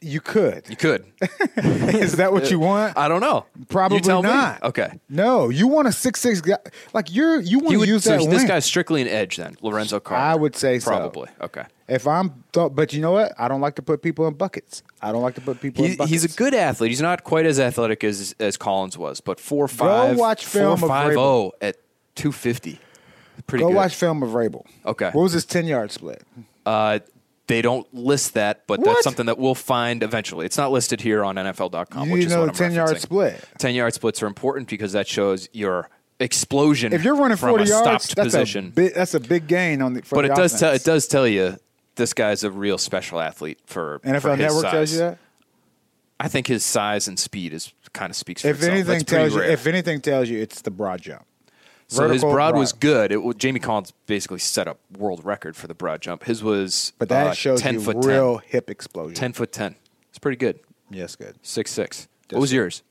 You 0.00 0.20
could. 0.20 0.68
You 0.68 0.74
could. 0.76 1.04
Is 1.56 2.16
that 2.16 2.32
what 2.32 2.50
you 2.50 2.58
want? 2.58 2.96
I 2.98 3.06
don't 3.06 3.20
know. 3.20 3.46
Probably 3.68 3.98
You 3.98 4.02
tell 4.02 4.22
me. 4.22 4.28
not. 4.30 4.60
Okay. 4.64 4.98
No, 5.08 5.48
you 5.48 5.68
want 5.68 5.86
a 5.86 5.92
six 5.92 6.20
six 6.20 6.40
guy. 6.40 6.56
Like 6.92 7.14
you're 7.14 7.40
you 7.40 7.58
want 7.60 7.68
He 7.68 7.74
to 7.74 7.78
would, 7.80 7.88
use 7.88 8.04
so 8.04 8.10
that. 8.10 8.18
this 8.18 8.38
length. 8.38 8.48
guy's 8.48 8.64
strictly 8.64 9.00
an 9.00 9.06
edge 9.08 9.36
then, 9.36 9.56
Lorenzo 9.62 10.00
Carter. 10.00 10.22
I 10.22 10.34
would 10.34 10.56
say 10.56 10.80
so. 10.80 10.90
probably. 10.90 11.28
Okay. 11.40 11.64
If 11.92 12.06
I'm, 12.08 12.44
but 12.52 12.92
you 12.92 13.00
know 13.02 13.12
what? 13.12 13.32
I 13.38 13.48
don't 13.48 13.60
like 13.60 13.74
to 13.76 13.82
put 13.82 14.00
people 14.02 14.26
in 14.26 14.34
buckets. 14.34 14.82
I 15.02 15.12
don't 15.12 15.22
like 15.22 15.34
to 15.34 15.40
put 15.40 15.60
people 15.60 15.84
in 15.84 15.96
buckets. 15.96 16.10
he's 16.10 16.24
a 16.24 16.28
good 16.36 16.54
athlete. 16.54 16.90
He's 16.90 17.02
not 17.02 17.22
quite 17.24 17.44
as 17.44 17.60
athletic 17.60 18.02
as 18.02 18.34
as 18.40 18.56
Collins 18.56 18.96
was, 18.96 19.20
but 19.20 19.38
four 19.38 19.68
five. 19.68 20.16
watch 20.16 20.46
film 20.46 20.72
of 20.72 20.80
four 20.80 20.88
five 20.88 21.12
Vrabel. 21.12 21.16
oh 21.18 21.52
at 21.60 21.76
two 22.14 22.32
fifty. 22.32 22.78
Pretty 23.46 23.62
Go 23.64 23.68
good. 23.70 23.76
watch 23.76 23.94
film 23.94 24.22
of 24.22 24.30
Vrabel. 24.30 24.64
Okay. 24.86 25.10
What 25.12 25.22
was 25.22 25.32
his 25.32 25.44
ten 25.44 25.66
yard 25.66 25.90
split? 25.90 26.22
Uh, 26.64 27.00
they 27.48 27.60
don't 27.60 27.92
list 27.92 28.34
that, 28.34 28.66
but 28.66 28.78
What? 28.78 28.86
that's 28.86 29.02
something 29.04 29.26
that 29.26 29.36
we'll 29.36 29.54
find 29.56 30.02
eventually. 30.02 30.46
It's 30.46 30.56
not 30.56 30.70
listed 30.72 31.00
here 31.00 31.24
on 31.24 31.34
NFL.com, 31.34 32.06
You 32.06 32.12
which 32.14 32.26
is 32.26 32.34
what 32.36 32.48
I'm 32.48 32.54
10 32.54 32.72
yard 32.72 33.00
split. 33.00 33.44
Ten 33.58 33.74
yard 33.74 33.92
splits 33.92 34.22
are 34.22 34.26
important 34.26 34.68
because 34.68 34.92
that 34.92 35.08
shows 35.08 35.48
your 35.52 35.90
explosion. 36.20 36.92
If 36.92 37.02
you're 37.04 37.16
running 37.16 37.36
from 37.36 37.50
forty 37.50 37.64
a 37.64 37.66
yards, 37.66 38.04
stopped 38.04 38.16
that's 38.16 38.26
position. 38.34 38.68
a 38.68 38.70
big, 38.70 38.94
that's 38.94 39.14
a 39.14 39.20
big 39.20 39.48
gain 39.48 39.82
on 39.82 39.94
the. 39.94 40.02
But 40.10 40.24
it 40.24 40.34
does 40.34 40.58
tell 40.58 40.72
it 40.72 40.84
does 40.84 41.06
tell 41.08 41.26
you 41.26 41.58
this 41.96 42.12
guy's 42.14 42.42
a 42.44 42.50
real 42.50 42.78
special 42.78 43.20
athlete 43.20 43.58
for 43.66 43.98
for 44.00 44.08
NFL 44.08 44.30
his 44.30 44.38
Network 44.38 44.62
size. 44.62 44.72
tells 44.72 44.92
you 44.92 44.98
that. 44.98 45.18
I 46.20 46.28
think 46.28 46.46
his 46.46 46.64
size 46.64 47.08
and 47.08 47.18
speed 47.18 47.52
is 47.52 47.72
kind 47.92 48.10
of 48.10 48.16
speaks 48.16 48.42
for 48.42 48.48
If 48.48 48.56
itself. 48.56 48.72
anything 48.72 48.98
That's 48.98 49.04
tells 49.04 49.34
you, 49.34 49.40
rare. 49.40 49.50
if 49.50 49.66
anything 49.66 50.00
tells 50.00 50.28
you, 50.28 50.40
it's 50.40 50.62
the 50.62 50.70
broad 50.70 51.02
jump. 51.02 51.24
So 51.88 52.04
his 52.08 52.22
Vertical 52.22 52.30
broad 52.32 52.56
was 52.56 52.72
good. 52.72 53.12
It, 53.12 53.38
Jamie 53.38 53.60
Collins 53.60 53.92
basically 54.06 54.38
set 54.38 54.66
up 54.66 54.78
world 54.96 55.24
record 55.24 55.56
for 55.56 55.66
the 55.66 55.74
broad 55.74 56.00
jump. 56.00 56.24
His 56.24 56.42
was 56.42 56.92
But 56.98 57.08
that 57.10 57.26
uh, 57.26 57.32
shows 57.34 57.60
10 57.60 57.74
you 57.74 57.80
foot 57.80 57.96
real 58.04 58.38
hip 58.38 58.70
explosion. 58.70 59.14
10. 59.14 59.30
10 59.30 59.32
foot 59.34 59.52
10. 59.52 59.76
It's 60.08 60.18
pretty 60.18 60.36
good. 60.36 60.60
Yes, 60.90 61.16
good. 61.16 61.36
Six 61.42 61.70
six. 61.70 62.08
What 62.30 62.40
was 62.40 62.52
yours? 62.52 62.82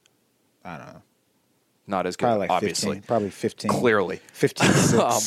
I 0.64 0.78
don't 0.78 0.86
know. 0.88 1.02
Not 1.88 2.06
as 2.06 2.16
good, 2.16 2.26
Probably 2.26 2.40
like 2.42 2.52
obviously. 2.52 2.96
15. 2.98 3.08
Probably 3.08 3.30
15. 3.32 3.72
Clearly. 3.72 4.20
15 4.34 4.70
Um, 5.00 5.20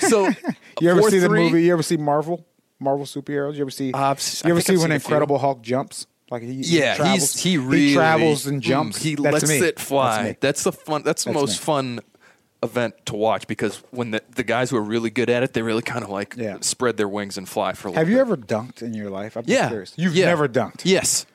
so 0.00 0.28
you 0.80 0.90
ever 0.90 1.02
see 1.08 1.18
the 1.20 1.28
4-3? 1.28 1.30
movie? 1.50 1.62
You 1.64 1.72
ever 1.74 1.82
see 1.84 1.96
Marvel? 1.96 2.44
Marvel 2.82 3.06
superheroes? 3.06 3.54
You 3.54 3.62
ever 3.62 3.70
see? 3.70 3.92
Uh, 3.92 3.98
I've 3.98 4.18
s- 4.18 4.44
I 4.44 4.48
you 4.48 4.54
ever 4.54 4.60
see 4.60 4.74
I've 4.74 4.80
when 4.80 4.88
few. 4.90 4.94
Incredible 4.96 5.38
Hulk 5.38 5.62
jumps? 5.62 6.06
Like 6.30 6.42
he, 6.42 6.62
he 6.62 6.78
Yeah, 6.78 6.94
travels, 6.96 7.34
he 7.36 7.58
really 7.58 7.94
travels 7.94 8.46
and 8.46 8.60
mm, 8.62 8.64
jumps. 8.64 9.02
he 9.02 9.14
That's 9.16 9.32
lets 9.42 9.48
me. 9.48 9.58
it 9.58 9.78
fly. 9.78 10.22
That's 10.40 10.40
That's, 10.40 10.64
the 10.64 10.72
fun. 10.72 11.02
That's 11.02 11.24
the 11.24 11.32
most 11.32 11.60
me. 11.60 11.64
fun 11.64 12.00
event 12.62 12.94
to 13.06 13.14
watch 13.16 13.46
because 13.48 13.82
when 13.90 14.12
the, 14.12 14.22
the 14.34 14.44
guys 14.44 14.70
who 14.70 14.76
are 14.76 14.82
really 14.82 15.10
good 15.10 15.28
at 15.28 15.42
it, 15.42 15.52
they 15.52 15.62
really 15.62 15.82
kind 15.82 16.04
of 16.04 16.10
like 16.10 16.34
Yeah. 16.38 16.58
spread 16.60 16.96
their 16.96 17.08
wings 17.08 17.36
and 17.36 17.48
fly 17.48 17.72
for 17.74 17.88
a 17.88 17.90
little 17.90 18.00
Have 18.00 18.08
you 18.08 18.16
bit. 18.16 18.20
ever 18.20 18.36
dunked 18.36 18.82
in 18.82 18.94
your 18.94 19.10
life? 19.10 19.36
I'm 19.36 19.42
just 19.44 19.52
Yeah, 19.52 19.68
curious. 19.68 19.92
You've 19.96 20.14
yeah. 20.14 20.26
never 20.26 20.48
dunked. 20.48 20.82
Yes. 20.84 21.26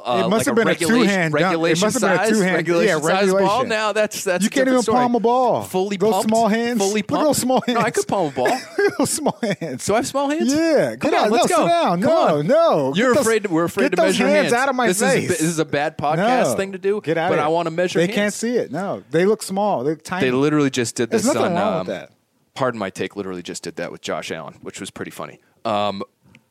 Uh, 0.00 0.22
It 0.24 0.28
must 0.28 0.46
have 0.46 0.56
like 0.56 0.78
been 0.78 0.88
a 0.88 0.88
two-hand 0.92 1.32
dunk. 1.34 1.42
It 1.42 1.44
regulation 1.46 1.86
must 1.86 2.00
have 2.00 2.02
been 2.02 2.12
a 2.12 2.16
size, 2.26 2.28
two-hand- 2.30 2.56
regulation 2.56 3.02
yeah, 3.02 3.08
size 3.08 3.32
ball. 3.32 3.64
Now 3.66 3.92
that's 3.92 4.22
that's 4.22 4.44
You 4.44 4.46
a 4.46 4.50
can't 4.50 4.68
even 4.68 4.82
story. 4.82 4.96
palm 4.96 5.14
a 5.16 5.20
ball. 5.20 5.62
Fully 5.64 5.96
Those 5.96 6.12
pumped, 6.12 6.28
small 6.28 6.46
hands. 6.48 6.78
Fully 6.78 6.94
Look 7.00 7.08
pumped. 7.08 7.24
those 7.24 7.38
small 7.38 7.62
No, 7.66 7.76
I 7.78 7.82
hands. 7.82 7.94
could 7.96 8.06
palm 8.06 8.28
a 8.28 8.30
ball. 8.30 8.58
those 8.98 9.10
small 9.10 9.38
hands. 9.42 9.84
Do 9.84 9.94
I 9.94 9.96
have 9.96 10.06
small 10.06 10.30
hands? 10.30 10.52
Yeah, 10.54 10.94
Come 10.96 11.10
get 11.10 11.20
on, 11.20 11.30
let's 11.32 11.50
no, 11.50 11.56
go. 11.56 11.62
sit 11.64 11.68
down. 11.68 12.00
Come 12.02 12.10
no, 12.10 12.38
on. 12.38 12.46
no. 12.46 12.92
You're 12.94 13.14
those- 13.14 13.22
afraid. 13.26 13.46
We're 13.50 13.64
afraid 13.64 13.84
get 13.90 13.90
to 13.90 13.96
those 13.96 14.18
measure 14.20 14.28
hands, 14.28 14.52
out 14.52 14.68
of 14.68 14.76
my 14.76 14.86
this 14.86 15.00
face. 15.00 15.24
Is, 15.24 15.28
this 15.30 15.40
is 15.42 15.58
a 15.58 15.64
bad 15.64 15.98
podcast 15.98 16.50
No. 16.50 16.54
thing 16.54 16.72
to 16.72 16.78
do. 16.78 17.00
Get 17.00 17.18
out 17.18 17.30
But 17.30 17.40
I 17.40 17.48
want 17.48 17.66
to 17.66 17.70
measure. 17.72 17.98
They 17.98 18.06
hands. 18.06 18.14
can't 18.14 18.34
see 18.34 18.56
it. 18.56 18.70
No, 18.70 19.02
they 19.10 19.24
look 19.24 19.42
small. 19.42 19.82
They're 19.82 19.96
tiny. 19.96 20.26
They 20.26 20.30
literally 20.30 20.70
just 20.70 20.94
did 20.94 21.10
There's 21.10 21.24
this 21.24 21.34
nothing 21.34 21.52
on. 21.56 21.58
wrong 21.60 21.72
um, 21.72 21.78
with 21.80 21.86
that. 21.88 22.12
Pardon 22.54 22.78
my 22.78 22.90
take. 22.90 23.16
Literally 23.16 23.42
just 23.42 23.64
did 23.64 23.74
that 23.76 23.90
with 23.90 24.00
Josh 24.00 24.30
Allen, 24.30 24.54
which 24.62 24.78
was 24.78 24.90
pretty 24.90 25.10
funny. 25.10 25.40
Um, 25.64 26.04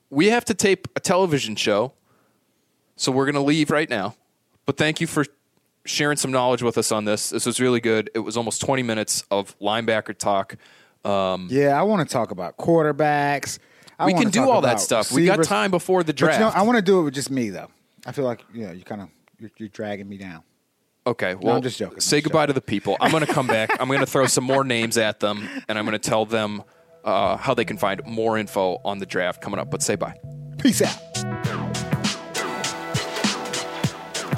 we 0.10 0.28
have 0.28 0.44
to 0.46 0.54
tape 0.54 0.88
a 0.96 1.00
television 1.00 1.56
show, 1.56 1.94
so 2.98 3.12
we're 3.12 3.26
going 3.26 3.36
to 3.36 3.42
leave 3.42 3.72
right 3.72 3.90
now. 3.90 4.16
But 4.66 4.76
thank 4.76 5.00
you 5.00 5.08
for 5.08 5.26
sharing 5.86 6.18
some 6.18 6.32
knowledge 6.32 6.62
with 6.62 6.78
us 6.78 6.92
on 6.92 7.06
this. 7.06 7.30
This 7.30 7.46
was 7.46 7.62
really 7.62 7.80
good. 7.80 8.10
It 8.14 8.20
was 8.20 8.36
almost 8.36 8.62
20 8.62 8.84
minutes 8.84 9.24
of 9.32 9.58
linebacker 9.60 10.18
talk. 10.18 10.58
Um, 11.06 11.48
Yeah, 11.50 11.80
I 11.80 11.84
want 11.84 12.08
to 12.08 12.12
talk 12.12 12.32
about 12.32 12.58
quarterbacks. 12.58 13.60
I 14.00 14.06
we 14.06 14.14
can 14.14 14.30
do 14.30 14.50
all 14.50 14.62
that 14.62 14.80
stuff. 14.80 15.12
We 15.12 15.26
got 15.26 15.44
time 15.44 15.72
before 15.72 16.04
the 16.04 16.14
But 16.14 16.20
you 16.22 16.28
know, 16.28 16.38
draft. 16.38 16.58
I 16.58 16.62
want 16.64 16.78
to 16.78 16.82
do 16.82 17.00
it 17.00 17.04
with 17.04 17.14
just 17.14 17.32
me 17.32 17.50
though. 17.50 17.70
I 18.06 18.12
feel 18.12 18.26
like 18.26 18.44
you 18.54 18.68
know, 18.68 18.74
you 18.74 18.84
kind 18.84 19.02
of 19.02 19.10
you're, 19.40 19.52
you're 19.58 19.70
dragging 19.70 20.08
me 20.08 20.18
down. 20.18 20.44
Okay, 21.08 21.36
well, 21.36 21.56
I'm 21.56 21.62
just 21.62 21.80
joking. 21.80 22.02
Say 22.02 22.18
just 22.18 22.26
goodbye 22.26 22.48
to 22.48 22.54
the 22.54 22.62
people. 22.62 22.98
I'm 23.00 23.12
going 23.12 23.26
to 23.26 23.32
come 23.32 23.48
back. 23.48 23.70
I'm 23.80 23.88
going 23.88 24.02
to 24.02 24.06
throw 24.06 24.28
some 24.28 24.44
more 24.44 24.66
names 24.66 24.98
at 24.98 25.22
them, 25.22 25.48
and 25.70 25.80
I'm 25.80 25.86
going 25.86 25.98
to 25.98 26.10
tell 26.10 26.26
them 26.26 26.64
uh, 27.06 27.38
how 27.38 27.54
they 27.54 27.64
can 27.64 27.78
find 27.78 28.02
more 28.06 28.38
info 28.38 28.82
on 28.84 29.00
the 29.00 29.06
draft 29.06 29.42
coming 29.42 29.60
up. 29.60 29.72
But 29.72 29.82
say 29.82 29.96
bye. 29.96 30.16
Peace 30.58 30.82
out. 30.82 31.07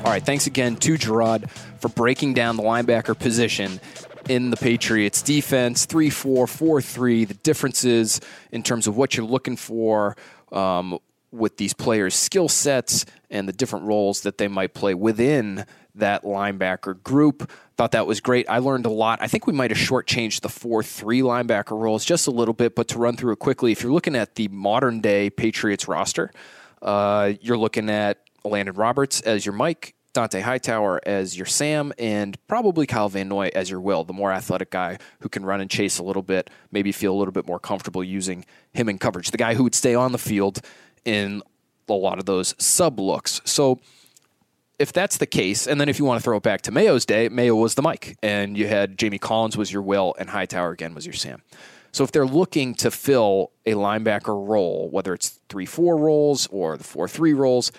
All 0.09 0.13
right, 0.15 0.25
thanks 0.25 0.47
again 0.47 0.75
to 0.77 0.95
Jerod 0.95 1.51
for 1.79 1.89
breaking 1.89 2.33
down 2.33 2.57
the 2.57 2.63
linebacker 2.63 3.15
position 3.15 3.79
in 4.27 4.49
the 4.49 4.57
Patriots 4.57 5.21
defense 5.21 5.85
3 5.85 6.09
4, 6.09 6.47
4 6.47 6.81
3, 6.81 7.25
the 7.25 7.35
differences 7.35 8.19
in 8.51 8.63
terms 8.63 8.87
of 8.87 8.97
what 8.97 9.15
you're 9.15 9.25
looking 9.27 9.55
for 9.55 10.17
um, 10.51 10.97
with 11.29 11.57
these 11.57 11.75
players' 11.75 12.15
skill 12.15 12.49
sets 12.49 13.05
and 13.29 13.47
the 13.47 13.53
different 13.53 13.85
roles 13.85 14.21
that 14.21 14.39
they 14.39 14.47
might 14.47 14.73
play 14.73 14.95
within 14.95 15.63
that 15.93 16.23
linebacker 16.23 17.03
group. 17.03 17.47
Thought 17.77 17.91
that 17.91 18.07
was 18.07 18.19
great. 18.19 18.49
I 18.49 18.57
learned 18.57 18.87
a 18.87 18.89
lot. 18.89 19.19
I 19.21 19.27
think 19.27 19.45
we 19.45 19.53
might 19.53 19.69
have 19.69 19.77
shortchanged 19.77 20.41
the 20.41 20.49
4 20.49 20.81
3 20.81 21.21
linebacker 21.21 21.79
roles 21.79 22.03
just 22.03 22.25
a 22.25 22.31
little 22.31 22.55
bit, 22.55 22.75
but 22.75 22.87
to 22.87 22.97
run 22.97 23.15
through 23.15 23.33
it 23.33 23.39
quickly, 23.39 23.71
if 23.71 23.83
you're 23.83 23.93
looking 23.93 24.15
at 24.15 24.33
the 24.33 24.47
modern 24.47 25.01
day 25.01 25.29
Patriots 25.29 25.87
roster, 25.87 26.31
uh, 26.81 27.33
you're 27.41 27.59
looking 27.59 27.91
at 27.91 28.17
Landon 28.43 28.73
Roberts 28.73 29.21
as 29.21 29.45
your 29.45 29.53
Mike, 29.53 29.93
Dont'a 30.13 30.41
Hightower 30.41 30.99
as 31.05 31.37
your 31.37 31.45
Sam, 31.45 31.93
and 31.99 32.37
probably 32.47 32.87
Kyle 32.87 33.09
Van 33.09 33.27
Noy 33.27 33.49
as 33.53 33.69
your 33.69 33.79
Will, 33.79 34.03
the 34.03 34.13
more 34.13 34.31
athletic 34.31 34.71
guy 34.71 34.97
who 35.19 35.29
can 35.29 35.45
run 35.45 35.61
and 35.61 35.69
chase 35.69 35.99
a 35.99 36.03
little 36.03 36.23
bit, 36.23 36.49
maybe 36.71 36.91
feel 36.91 37.13
a 37.13 37.17
little 37.17 37.31
bit 37.31 37.47
more 37.47 37.59
comfortable 37.59 38.03
using 38.03 38.45
him 38.73 38.89
in 38.89 38.97
coverage. 38.97 39.31
The 39.31 39.37
guy 39.37 39.53
who 39.53 39.63
would 39.63 39.75
stay 39.75 39.93
on 39.93 40.11
the 40.11 40.17
field 40.17 40.61
in 41.05 41.43
a 41.87 41.93
lot 41.93 42.19
of 42.19 42.25
those 42.25 42.55
sub 42.57 42.99
looks. 42.99 43.41
So 43.45 43.79
if 44.79 44.93
that's 44.93 45.17
the 45.17 45.25
case, 45.25 45.67
and 45.67 45.79
then 45.79 45.89
if 45.89 45.99
you 45.99 46.05
want 46.05 46.19
to 46.19 46.23
throw 46.23 46.37
it 46.37 46.43
back 46.43 46.61
to 46.61 46.71
Mayo's 46.71 47.05
day, 47.05 47.29
Mayo 47.29 47.55
was 47.55 47.75
the 47.75 47.81
Mike, 47.81 48.17
and 48.23 48.57
you 48.57 48.67
had 48.67 48.97
Jamie 48.97 49.19
Collins 49.19 49.57
was 49.57 49.71
your 49.71 49.81
Will, 49.81 50.15
and 50.17 50.29
Hightower 50.29 50.71
again 50.71 50.95
was 50.95 51.05
your 51.05 51.13
Sam. 51.13 51.41
So 51.91 52.03
if 52.03 52.11
they're 52.11 52.25
looking 52.25 52.75
to 52.75 52.91
fill 52.91 53.51
a 53.65 53.73
linebacker 53.73 54.47
role, 54.47 54.89
whether 54.89 55.13
it's 55.13 55.39
three 55.49 55.65
four 55.65 55.97
roles 55.97 56.47
or 56.47 56.77
the 56.77 56.83
four 56.83 57.07
three 57.07 57.33
roles 57.33 57.71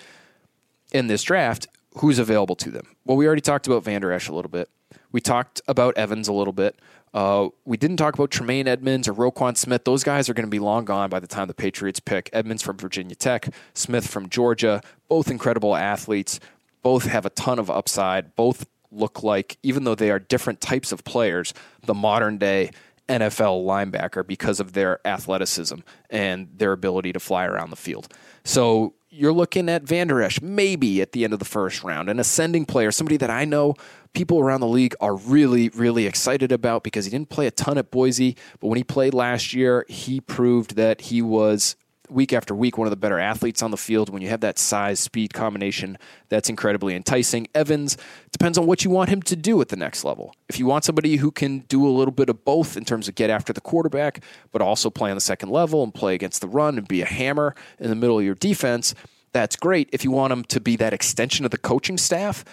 in 0.91 1.07
this 1.07 1.23
draft, 1.23 1.67
who's 1.97 2.19
available 2.19 2.55
to 2.57 2.71
them? 2.71 2.87
Well, 3.05 3.17
we 3.17 3.25
already 3.25 3.41
talked 3.41 3.67
about 3.67 3.83
Vander 3.83 4.11
Esch 4.11 4.27
a 4.27 4.33
little 4.33 4.51
bit. 4.51 4.69
We 5.11 5.21
talked 5.21 5.61
about 5.67 5.97
Evans 5.97 6.27
a 6.27 6.33
little 6.33 6.53
bit. 6.53 6.79
Uh, 7.13 7.49
we 7.65 7.75
didn't 7.75 7.97
talk 7.97 8.13
about 8.13 8.31
Tremaine 8.31 8.67
Edmunds 8.67 9.07
or 9.07 9.13
Roquan 9.13 9.57
Smith. 9.57 9.83
Those 9.83 10.03
guys 10.03 10.29
are 10.29 10.33
going 10.33 10.45
to 10.45 10.49
be 10.49 10.59
long 10.59 10.85
gone 10.85 11.09
by 11.09 11.19
the 11.19 11.27
time 11.27 11.47
the 11.47 11.53
Patriots 11.53 11.99
pick. 11.99 12.29
Edmunds 12.31 12.63
from 12.63 12.77
Virginia 12.77 13.15
Tech, 13.15 13.53
Smith 13.73 14.07
from 14.07 14.29
Georgia, 14.29 14.81
both 15.09 15.29
incredible 15.29 15.75
athletes. 15.75 16.39
Both 16.81 17.05
have 17.05 17.25
a 17.25 17.29
ton 17.29 17.59
of 17.59 17.69
upside. 17.69 18.35
Both 18.35 18.65
look 18.91 19.23
like, 19.23 19.57
even 19.61 19.83
though 19.83 19.95
they 19.95 20.09
are 20.09 20.19
different 20.19 20.61
types 20.61 20.91
of 20.91 21.03
players, 21.03 21.53
the 21.83 21.93
modern 21.93 22.37
day 22.37 22.71
NFL 23.09 23.65
linebacker 23.65 24.25
because 24.25 24.59
of 24.59 24.73
their 24.73 25.05
athleticism 25.05 25.79
and 26.09 26.47
their 26.55 26.71
ability 26.71 27.11
to 27.13 27.19
fly 27.19 27.45
around 27.45 27.69
the 27.69 27.75
field. 27.75 28.07
So 28.45 28.93
you're 29.11 29.33
looking 29.33 29.67
at 29.67 29.83
Vander 29.83 30.21
Esch 30.21 30.41
maybe 30.41 31.01
at 31.01 31.11
the 31.11 31.25
end 31.25 31.33
of 31.33 31.39
the 31.39 31.45
first 31.45 31.83
round, 31.83 32.09
an 32.09 32.19
ascending 32.19 32.65
player, 32.65 32.91
somebody 32.91 33.17
that 33.17 33.29
I 33.29 33.43
know 33.43 33.75
people 34.13 34.39
around 34.39 34.61
the 34.61 34.67
league 34.67 34.95
are 35.01 35.15
really, 35.15 35.69
really 35.69 36.07
excited 36.07 36.51
about 36.51 36.83
because 36.83 37.05
he 37.05 37.11
didn't 37.11 37.29
play 37.29 37.45
a 37.45 37.51
ton 37.51 37.77
at 37.77 37.91
Boise, 37.91 38.37
but 38.61 38.67
when 38.67 38.77
he 38.77 38.83
played 38.83 39.13
last 39.13 39.53
year, 39.53 39.85
he 39.89 40.21
proved 40.21 40.77
that 40.77 41.01
he 41.01 41.21
was 41.21 41.75
week 42.11 42.33
after 42.33 42.53
week, 42.53 42.77
one 42.77 42.87
of 42.87 42.91
the 42.91 42.97
better 42.97 43.19
athletes 43.19 43.63
on 43.63 43.71
the 43.71 43.77
field. 43.77 44.09
When 44.09 44.21
you 44.21 44.29
have 44.29 44.41
that 44.41 44.59
size 44.59 44.99
speed 44.99 45.33
combination, 45.33 45.97
that's 46.29 46.49
incredibly 46.49 46.95
enticing. 46.95 47.47
Evans 47.55 47.97
depends 48.31 48.57
on 48.57 48.65
what 48.65 48.83
you 48.83 48.89
want 48.91 49.09
him 49.09 49.21
to 49.23 49.35
do 49.35 49.59
at 49.61 49.69
the 49.69 49.75
next 49.75 50.03
level. 50.03 50.35
If 50.49 50.59
you 50.59 50.65
want 50.65 50.83
somebody 50.83 51.15
who 51.17 51.31
can 51.31 51.59
do 51.59 51.87
a 51.87 51.89
little 51.89 52.11
bit 52.11 52.29
of 52.29 52.43
both 52.43 52.77
in 52.77 52.85
terms 52.85 53.07
of 53.07 53.15
get 53.15 53.29
after 53.29 53.53
the 53.53 53.61
quarterback, 53.61 54.23
but 54.51 54.61
also 54.61 54.89
play 54.89 55.09
on 55.09 55.17
the 55.17 55.21
second 55.21 55.49
level 55.49 55.83
and 55.83 55.93
play 55.93 56.15
against 56.15 56.41
the 56.41 56.47
run 56.47 56.77
and 56.77 56.87
be 56.87 57.01
a 57.01 57.05
hammer 57.05 57.55
in 57.79 57.89
the 57.89 57.95
middle 57.95 58.19
of 58.19 58.25
your 58.25 58.35
defense, 58.35 58.93
that's 59.33 59.55
great. 59.55 59.89
If 59.93 60.03
you 60.03 60.11
want 60.11 60.33
him 60.33 60.43
to 60.45 60.59
be 60.59 60.75
that 60.75 60.93
extension 60.93 61.45
of 61.45 61.51
the 61.51 61.57
coaching 61.57 61.97
staff 61.97 62.43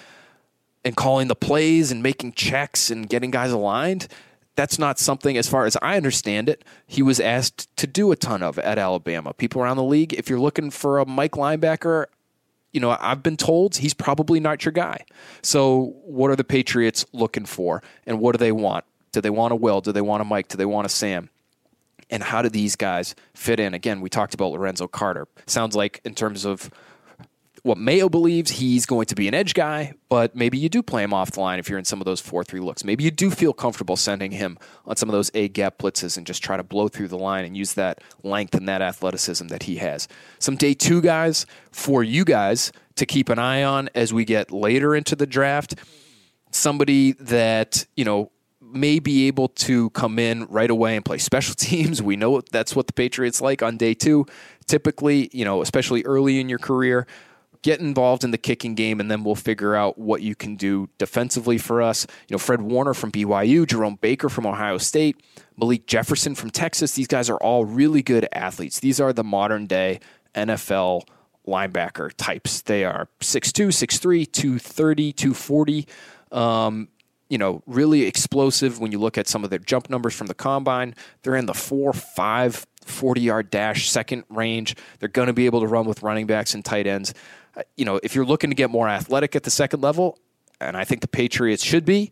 and 0.84 0.96
calling 0.96 1.28
the 1.28 1.34
plays 1.34 1.90
and 1.90 2.02
making 2.02 2.32
checks 2.32 2.90
and 2.90 3.08
getting 3.08 3.30
guys 3.30 3.50
aligned, 3.50 4.06
that's 4.58 4.76
not 4.76 4.98
something, 4.98 5.36
as 5.36 5.48
far 5.48 5.66
as 5.66 5.76
I 5.80 5.96
understand 5.96 6.48
it, 6.48 6.64
he 6.84 7.00
was 7.00 7.20
asked 7.20 7.74
to 7.76 7.86
do 7.86 8.10
a 8.10 8.16
ton 8.16 8.42
of 8.42 8.58
at 8.58 8.76
Alabama. 8.76 9.32
People 9.32 9.62
around 9.62 9.76
the 9.76 9.84
league, 9.84 10.12
if 10.14 10.28
you're 10.28 10.40
looking 10.40 10.72
for 10.72 10.98
a 10.98 11.06
Mike 11.06 11.32
linebacker, 11.32 12.06
you 12.72 12.80
know, 12.80 12.96
I've 12.98 13.22
been 13.22 13.36
told 13.36 13.76
he's 13.76 13.94
probably 13.94 14.40
not 14.40 14.64
your 14.64 14.72
guy. 14.72 15.04
So, 15.42 15.94
what 16.04 16.32
are 16.32 16.34
the 16.34 16.42
Patriots 16.42 17.06
looking 17.12 17.44
for, 17.44 17.84
and 18.04 18.18
what 18.18 18.32
do 18.32 18.38
they 18.38 18.50
want? 18.50 18.84
Do 19.12 19.20
they 19.20 19.30
want 19.30 19.52
a 19.52 19.56
Will? 19.56 19.80
Do 19.80 19.92
they 19.92 20.00
want 20.00 20.22
a 20.22 20.24
Mike? 20.24 20.48
Do 20.48 20.56
they 20.56 20.66
want 20.66 20.86
a 20.86 20.88
Sam? 20.88 21.30
And 22.10 22.24
how 22.24 22.42
do 22.42 22.48
these 22.48 22.74
guys 22.74 23.14
fit 23.34 23.60
in? 23.60 23.74
Again, 23.74 24.00
we 24.00 24.08
talked 24.08 24.34
about 24.34 24.50
Lorenzo 24.50 24.88
Carter. 24.88 25.28
Sounds 25.46 25.76
like, 25.76 26.00
in 26.04 26.16
terms 26.16 26.44
of 26.44 26.68
what 27.62 27.78
Mayo 27.78 28.08
believes 28.08 28.52
he's 28.52 28.86
going 28.86 29.06
to 29.06 29.14
be 29.14 29.28
an 29.28 29.34
edge 29.34 29.54
guy, 29.54 29.94
but 30.08 30.34
maybe 30.34 30.58
you 30.58 30.68
do 30.68 30.82
play 30.82 31.02
him 31.02 31.12
off 31.12 31.32
the 31.32 31.40
line 31.40 31.58
if 31.58 31.68
you're 31.68 31.78
in 31.78 31.84
some 31.84 32.00
of 32.00 32.04
those 32.04 32.20
4 32.20 32.44
3 32.44 32.60
looks. 32.60 32.84
Maybe 32.84 33.04
you 33.04 33.10
do 33.10 33.30
feel 33.30 33.52
comfortable 33.52 33.96
sending 33.96 34.32
him 34.32 34.58
on 34.86 34.96
some 34.96 35.08
of 35.08 35.12
those 35.12 35.30
A 35.34 35.48
gap 35.48 35.78
blitzes 35.78 36.16
and 36.16 36.26
just 36.26 36.42
try 36.42 36.56
to 36.56 36.62
blow 36.62 36.88
through 36.88 37.08
the 37.08 37.18
line 37.18 37.44
and 37.44 37.56
use 37.56 37.74
that 37.74 38.02
length 38.22 38.54
and 38.54 38.68
that 38.68 38.82
athleticism 38.82 39.48
that 39.48 39.64
he 39.64 39.76
has. 39.76 40.08
Some 40.38 40.56
day 40.56 40.74
two 40.74 41.00
guys 41.00 41.46
for 41.70 42.02
you 42.02 42.24
guys 42.24 42.72
to 42.96 43.06
keep 43.06 43.28
an 43.28 43.38
eye 43.38 43.62
on 43.62 43.88
as 43.94 44.12
we 44.12 44.24
get 44.24 44.50
later 44.50 44.94
into 44.94 45.16
the 45.16 45.26
draft. 45.26 45.74
Somebody 46.50 47.12
that, 47.12 47.86
you 47.96 48.04
know, 48.04 48.30
may 48.72 48.98
be 48.98 49.26
able 49.26 49.48
to 49.48 49.90
come 49.90 50.18
in 50.18 50.44
right 50.46 50.70
away 50.70 50.96
and 50.96 51.04
play 51.04 51.18
special 51.18 51.54
teams. 51.56 52.02
We 52.02 52.16
know 52.16 52.40
that's 52.40 52.76
what 52.76 52.86
the 52.86 52.92
Patriots 52.92 53.40
like 53.40 53.62
on 53.62 53.76
day 53.76 53.94
two. 53.94 54.26
Typically, 54.66 55.30
you 55.32 55.44
know, 55.44 55.62
especially 55.62 56.04
early 56.04 56.40
in 56.40 56.48
your 56.48 56.58
career, 56.58 57.06
get 57.62 57.80
involved 57.80 58.24
in 58.24 58.30
the 58.30 58.38
kicking 58.38 58.74
game, 58.74 59.00
and 59.00 59.10
then 59.10 59.24
we'll 59.24 59.34
figure 59.34 59.74
out 59.74 59.98
what 59.98 60.22
you 60.22 60.34
can 60.34 60.56
do 60.56 60.88
defensively 60.98 61.58
for 61.58 61.82
us. 61.82 62.06
You 62.28 62.34
know, 62.34 62.38
Fred 62.38 62.62
Warner 62.62 62.94
from 62.94 63.10
BYU, 63.12 63.66
Jerome 63.66 63.96
Baker 63.96 64.28
from 64.28 64.46
Ohio 64.46 64.78
State, 64.78 65.20
Malik 65.56 65.86
Jefferson 65.86 66.34
from 66.34 66.50
Texas. 66.50 66.92
These 66.92 67.08
guys 67.08 67.28
are 67.28 67.38
all 67.38 67.64
really 67.64 68.02
good 68.02 68.28
athletes. 68.32 68.80
These 68.80 69.00
are 69.00 69.12
the 69.12 69.24
modern 69.24 69.66
day 69.66 70.00
NFL 70.34 71.02
linebacker 71.46 72.12
types. 72.16 72.62
They 72.62 72.84
are 72.84 73.08
6'2, 73.20 73.68
6'3, 73.68 74.30
230, 74.30 75.12
240. 75.12 75.88
Um, 76.30 76.88
you 77.28 77.38
know, 77.38 77.62
really 77.66 78.02
explosive 78.04 78.78
when 78.78 78.92
you 78.92 78.98
look 78.98 79.18
at 79.18 79.26
some 79.26 79.44
of 79.44 79.50
their 79.50 79.58
jump 79.58 79.90
numbers 79.90 80.14
from 80.14 80.28
the 80.28 80.34
combine. 80.34 80.94
They're 81.22 81.36
in 81.36 81.46
the 81.46 81.54
four, 81.54 81.92
five, 81.92 82.66
40 82.98 83.20
yard 83.20 83.50
dash 83.50 83.88
second 83.88 84.24
range. 84.28 84.76
They're 84.98 85.08
going 85.08 85.28
to 85.28 85.32
be 85.32 85.46
able 85.46 85.60
to 85.60 85.66
run 85.66 85.86
with 85.86 86.02
running 86.02 86.26
backs 86.26 86.54
and 86.54 86.64
tight 86.64 86.86
ends 86.86 87.14
uh, 87.58 87.62
you 87.76 87.84
know, 87.84 87.98
if 88.02 88.14
you're 88.14 88.24
looking 88.24 88.50
to 88.50 88.56
get 88.56 88.70
more 88.70 88.88
athletic 88.88 89.34
at 89.34 89.42
the 89.42 89.50
second 89.50 89.80
level, 89.80 90.18
and 90.60 90.76
I 90.76 90.84
think 90.84 91.00
the 91.00 91.08
Patriots 91.08 91.64
should 91.64 91.84
be, 91.84 92.10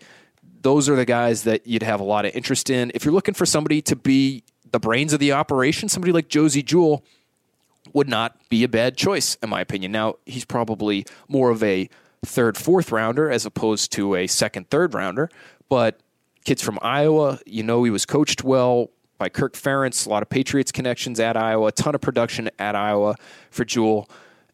those 0.62 0.88
are 0.88 0.96
the 0.96 1.04
guys 1.04 1.44
that 1.44 1.66
you'd 1.66 1.84
have 1.84 2.00
a 2.00 2.04
lot 2.04 2.24
of 2.24 2.34
interest 2.34 2.68
in. 2.68 2.90
If 2.94 3.04
you're 3.04 3.14
looking 3.14 3.34
for 3.34 3.46
somebody 3.46 3.80
to 3.82 3.94
be 3.94 4.42
the 4.72 4.80
brains 4.80 5.12
of 5.12 5.20
the 5.20 5.32
operation, 5.32 5.88
somebody 5.88 6.12
like 6.12 6.28
Josey 6.28 6.62
Jewell 6.62 7.04
would 7.92 8.08
not 8.08 8.36
be 8.48 8.64
a 8.64 8.68
bad 8.68 8.96
choice, 8.96 9.36
in 9.36 9.48
my 9.48 9.60
opinion. 9.60 9.92
Now, 9.92 10.16
he's 10.26 10.44
probably 10.44 11.06
more 11.28 11.50
of 11.50 11.62
a 11.62 11.88
third, 12.24 12.56
fourth 12.56 12.90
rounder 12.90 13.30
as 13.30 13.46
opposed 13.46 13.92
to 13.92 14.16
a 14.16 14.26
second, 14.26 14.68
third 14.70 14.94
rounder, 14.94 15.28
but 15.68 16.00
kids 16.44 16.62
from 16.62 16.80
Iowa, 16.82 17.38
you 17.46 17.62
know, 17.62 17.84
he 17.84 17.90
was 17.90 18.04
coached 18.04 18.42
well 18.42 18.90
by 19.18 19.28
Kirk 19.28 19.54
Ferentz, 19.54 20.06
a 20.06 20.10
lot 20.10 20.22
of 20.22 20.28
Patriots 20.28 20.72
connections 20.72 21.20
at 21.20 21.36
Iowa, 21.36 21.68
a 21.68 21.72
ton 21.72 21.94
of 21.94 22.00
production 22.00 22.50
at 22.58 22.74
Iowa 22.76 23.16
for 23.50 23.64
Jewell. 23.64 24.08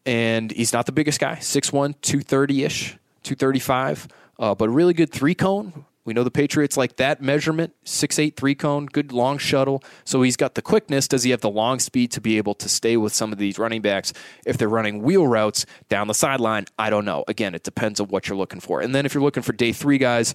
and 0.05 0.51
he's 0.51 0.73
not 0.73 0.85
the 0.85 0.91
biggest 0.91 1.19
guy 1.19 1.35
6'1, 1.35 1.95
230 2.01 2.63
ish, 2.63 2.97
235, 3.23 4.07
uh, 4.39 4.53
but 4.55 4.65
a 4.65 4.71
really 4.71 4.93
good 4.93 5.11
three 5.11 5.35
cone. 5.35 5.85
We 6.05 6.13
know 6.13 6.25
the 6.25 6.31
Patriots 6.31 6.75
like 6.75 6.97
that 6.97 7.21
measurement, 7.21 7.73
6'8, 7.85 8.35
three 8.35 8.55
cone, 8.55 8.87
good 8.87 9.13
long 9.13 9.37
shuttle. 9.37 9.81
So 10.03 10.21
he's 10.21 10.35
got 10.35 10.55
the 10.55 10.61
quickness. 10.61 11.07
Does 11.07 11.23
he 11.23 11.31
have 11.31 11.39
the 11.39 11.49
long 11.49 11.79
speed 11.79 12.11
to 12.11 12.21
be 12.21 12.37
able 12.37 12.55
to 12.55 12.67
stay 12.67 12.97
with 12.97 13.13
some 13.13 13.31
of 13.31 13.37
these 13.37 13.57
running 13.57 13.81
backs 13.81 14.11
if 14.45 14.57
they're 14.57 14.67
running 14.67 15.01
wheel 15.01 15.25
routes 15.25 15.65
down 15.87 16.07
the 16.07 16.13
sideline? 16.13 16.65
I 16.77 16.89
don't 16.89 17.05
know. 17.05 17.23
Again, 17.29 17.55
it 17.55 17.63
depends 17.63 18.01
on 18.01 18.09
what 18.09 18.27
you're 18.27 18.37
looking 18.37 18.59
for. 18.59 18.81
And 18.81 18.93
then 18.93 19.05
if 19.05 19.13
you're 19.13 19.23
looking 19.23 19.43
for 19.43 19.53
day 19.53 19.71
three 19.71 19.97
guys, 19.97 20.33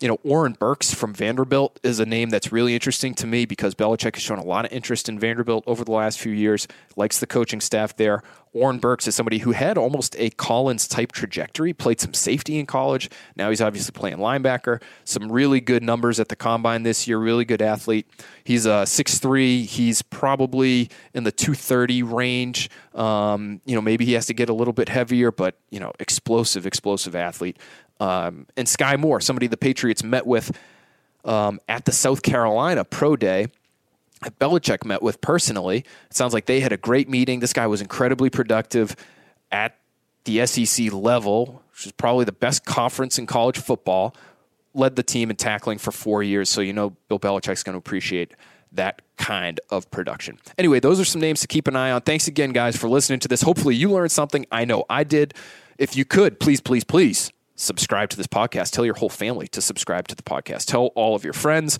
you 0.00 0.08
know, 0.08 0.18
Oren 0.24 0.52
Burks 0.52 0.92
from 0.92 1.14
Vanderbilt 1.14 1.80
is 1.82 2.00
a 2.00 2.06
name 2.06 2.28
that's 2.28 2.52
really 2.52 2.74
interesting 2.74 3.14
to 3.14 3.26
me 3.26 3.46
because 3.46 3.74
Belichick 3.74 4.14
has 4.14 4.22
shown 4.22 4.38
a 4.38 4.44
lot 4.44 4.66
of 4.66 4.72
interest 4.72 5.08
in 5.08 5.18
Vanderbilt 5.18 5.64
over 5.66 5.84
the 5.84 5.92
last 5.92 6.20
few 6.20 6.32
years, 6.32 6.68
likes 6.96 7.18
the 7.18 7.26
coaching 7.26 7.62
staff 7.62 7.96
there. 7.96 8.22
Oren 8.52 8.78
Burks 8.78 9.06
is 9.06 9.14
somebody 9.14 9.38
who 9.38 9.52
had 9.52 9.76
almost 9.76 10.16
a 10.18 10.30
Collins 10.30 10.88
type 10.88 11.12
trajectory, 11.12 11.72
played 11.72 12.00
some 12.00 12.14
safety 12.14 12.58
in 12.58 12.66
college. 12.66 13.10
Now 13.36 13.50
he's 13.50 13.60
obviously 13.60 13.92
playing 13.92 14.16
linebacker. 14.16 14.82
Some 15.04 15.30
really 15.30 15.60
good 15.60 15.82
numbers 15.82 16.18
at 16.20 16.28
the 16.28 16.36
combine 16.36 16.82
this 16.82 17.06
year, 17.06 17.18
really 17.18 17.44
good 17.44 17.60
athlete. 17.60 18.06
He's 18.44 18.64
a 18.64 18.84
6'3, 18.84 19.64
he's 19.64 20.02
probably 20.02 20.90
in 21.12 21.24
the 21.24 21.32
230 21.32 22.02
range. 22.02 22.70
Um, 22.94 23.60
you 23.66 23.74
know, 23.74 23.82
maybe 23.82 24.06
he 24.06 24.14
has 24.14 24.26
to 24.26 24.34
get 24.34 24.48
a 24.48 24.54
little 24.54 24.72
bit 24.72 24.88
heavier, 24.88 25.30
but, 25.30 25.58
you 25.70 25.80
know, 25.80 25.92
explosive, 26.00 26.66
explosive 26.66 27.14
athlete. 27.14 27.58
Um, 28.00 28.46
and 28.56 28.66
Skai 28.66 28.98
Moore, 28.98 29.20
somebody 29.20 29.46
the 29.46 29.56
Patriots 29.56 30.02
met 30.02 30.26
with 30.26 30.56
um, 31.24 31.60
at 31.68 31.84
the 31.84 31.92
South 31.92 32.22
Carolina 32.22 32.84
Pro 32.84 33.16
Day. 33.16 33.48
Belichick 34.40 34.84
met 34.84 35.02
with 35.02 35.20
personally. 35.20 35.78
It 35.78 36.16
sounds 36.16 36.32
like 36.32 36.46
they 36.46 36.60
had 36.60 36.72
a 36.72 36.76
great 36.76 37.08
meeting. 37.08 37.40
This 37.40 37.52
guy 37.52 37.66
was 37.66 37.80
incredibly 37.80 38.30
productive 38.30 38.96
at 39.52 39.76
the 40.24 40.46
SEC 40.46 40.92
level, 40.92 41.62
which 41.72 41.86
is 41.86 41.92
probably 41.92 42.24
the 42.24 42.32
best 42.32 42.64
conference 42.64 43.18
in 43.18 43.26
college 43.26 43.58
football. 43.58 44.14
Led 44.74 44.96
the 44.96 45.02
team 45.02 45.30
in 45.30 45.36
tackling 45.36 45.78
for 45.78 45.92
four 45.92 46.22
years, 46.22 46.48
so 46.48 46.60
you 46.60 46.72
know 46.72 46.90
Bill 47.08 47.18
Belichick's 47.18 47.62
going 47.62 47.74
to 47.74 47.78
appreciate 47.78 48.32
that 48.72 49.00
kind 49.16 49.60
of 49.70 49.90
production. 49.90 50.38
Anyway, 50.58 50.80
those 50.80 51.00
are 51.00 51.04
some 51.04 51.20
names 51.20 51.40
to 51.40 51.46
keep 51.46 51.66
an 51.66 51.76
eye 51.76 51.90
on. 51.90 52.02
Thanks 52.02 52.26
again, 52.28 52.52
guys, 52.52 52.76
for 52.76 52.88
listening 52.88 53.20
to 53.20 53.28
this. 53.28 53.42
Hopefully, 53.42 53.74
you 53.74 53.90
learned 53.90 54.12
something. 54.12 54.44
I 54.50 54.64
know 54.64 54.84
I 54.90 55.04
did. 55.04 55.34
If 55.78 55.96
you 55.96 56.04
could, 56.04 56.40
please, 56.40 56.60
please, 56.60 56.84
please 56.84 57.30
subscribe 57.56 58.10
to 58.10 58.16
this 58.16 58.26
podcast. 58.26 58.70
Tell 58.72 58.84
your 58.84 58.94
whole 58.94 59.08
family 59.08 59.48
to 59.48 59.60
subscribe 59.60 60.08
to 60.08 60.14
the 60.14 60.22
podcast. 60.22 60.66
Tell 60.66 60.86
all 60.94 61.14
of 61.14 61.24
your 61.24 61.32
friends. 61.32 61.78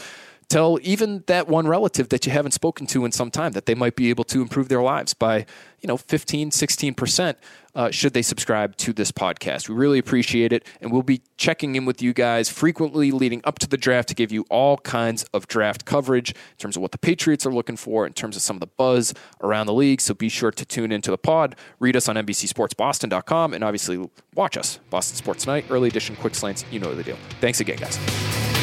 Tell 0.48 0.78
even 0.82 1.24
that 1.26 1.48
one 1.48 1.66
relative 1.66 2.08
that 2.10 2.24
you 2.24 2.30
haven't 2.30 2.52
spoken 2.52 2.86
to 2.88 3.04
in 3.04 3.10
some 3.10 3.32
time 3.32 3.52
that 3.52 3.66
they 3.66 3.74
might 3.74 3.96
be 3.96 4.10
able 4.10 4.22
to 4.24 4.40
improve 4.40 4.68
their 4.68 4.82
lives 4.82 5.12
by, 5.12 5.38
you 5.80 5.88
know, 5.88 5.96
15, 5.96 6.50
16% 6.50 7.34
uh, 7.74 7.90
should 7.90 8.14
they 8.14 8.22
subscribe 8.22 8.76
to 8.76 8.92
this 8.92 9.10
podcast. 9.10 9.68
We 9.68 9.74
really 9.74 9.98
appreciate 9.98 10.52
it. 10.52 10.64
And 10.80 10.92
we'll 10.92 11.02
be 11.02 11.20
checking 11.36 11.74
in 11.74 11.84
with 11.84 12.00
you 12.00 12.12
guys 12.12 12.48
frequently 12.48 13.10
leading 13.10 13.40
up 13.44 13.58
to 13.58 13.68
the 13.68 13.76
draft 13.76 14.08
to 14.08 14.14
give 14.14 14.30
you 14.30 14.46
all 14.48 14.78
kinds 14.78 15.24
of 15.34 15.48
draft 15.48 15.84
coverage 15.84 16.30
in 16.30 16.56
terms 16.58 16.76
of 16.76 16.82
what 16.82 16.92
the 16.92 16.98
Patriots 16.98 17.44
are 17.44 17.52
looking 17.52 17.76
for, 17.76 18.06
in 18.06 18.12
terms 18.12 18.36
of 18.36 18.42
some 18.42 18.56
of 18.56 18.60
the 18.60 18.66
buzz 18.66 19.14
around 19.42 19.66
the 19.66 19.74
league. 19.74 20.00
So 20.00 20.14
be 20.14 20.28
sure 20.28 20.52
to 20.52 20.64
tune 20.64 20.92
into 20.92 21.10
the 21.10 21.18
pod, 21.18 21.56
read 21.80 21.96
us 21.96 22.08
on 22.08 22.16
NBCSportsBoston.com, 22.16 23.52
and 23.52 23.64
obviously 23.64 24.08
watch 24.34 24.56
us, 24.56 24.78
Boston 24.90 25.16
Sports 25.16 25.44
Tonight, 25.44 25.66
early 25.70 25.88
edition, 25.88 26.16
quick 26.16 26.34
slants. 26.34 26.64
You 26.70 26.80
know 26.80 26.94
the 26.94 27.02
deal. 27.02 27.18
Thanks 27.40 27.60
again, 27.60 27.76
guys. 27.76 28.55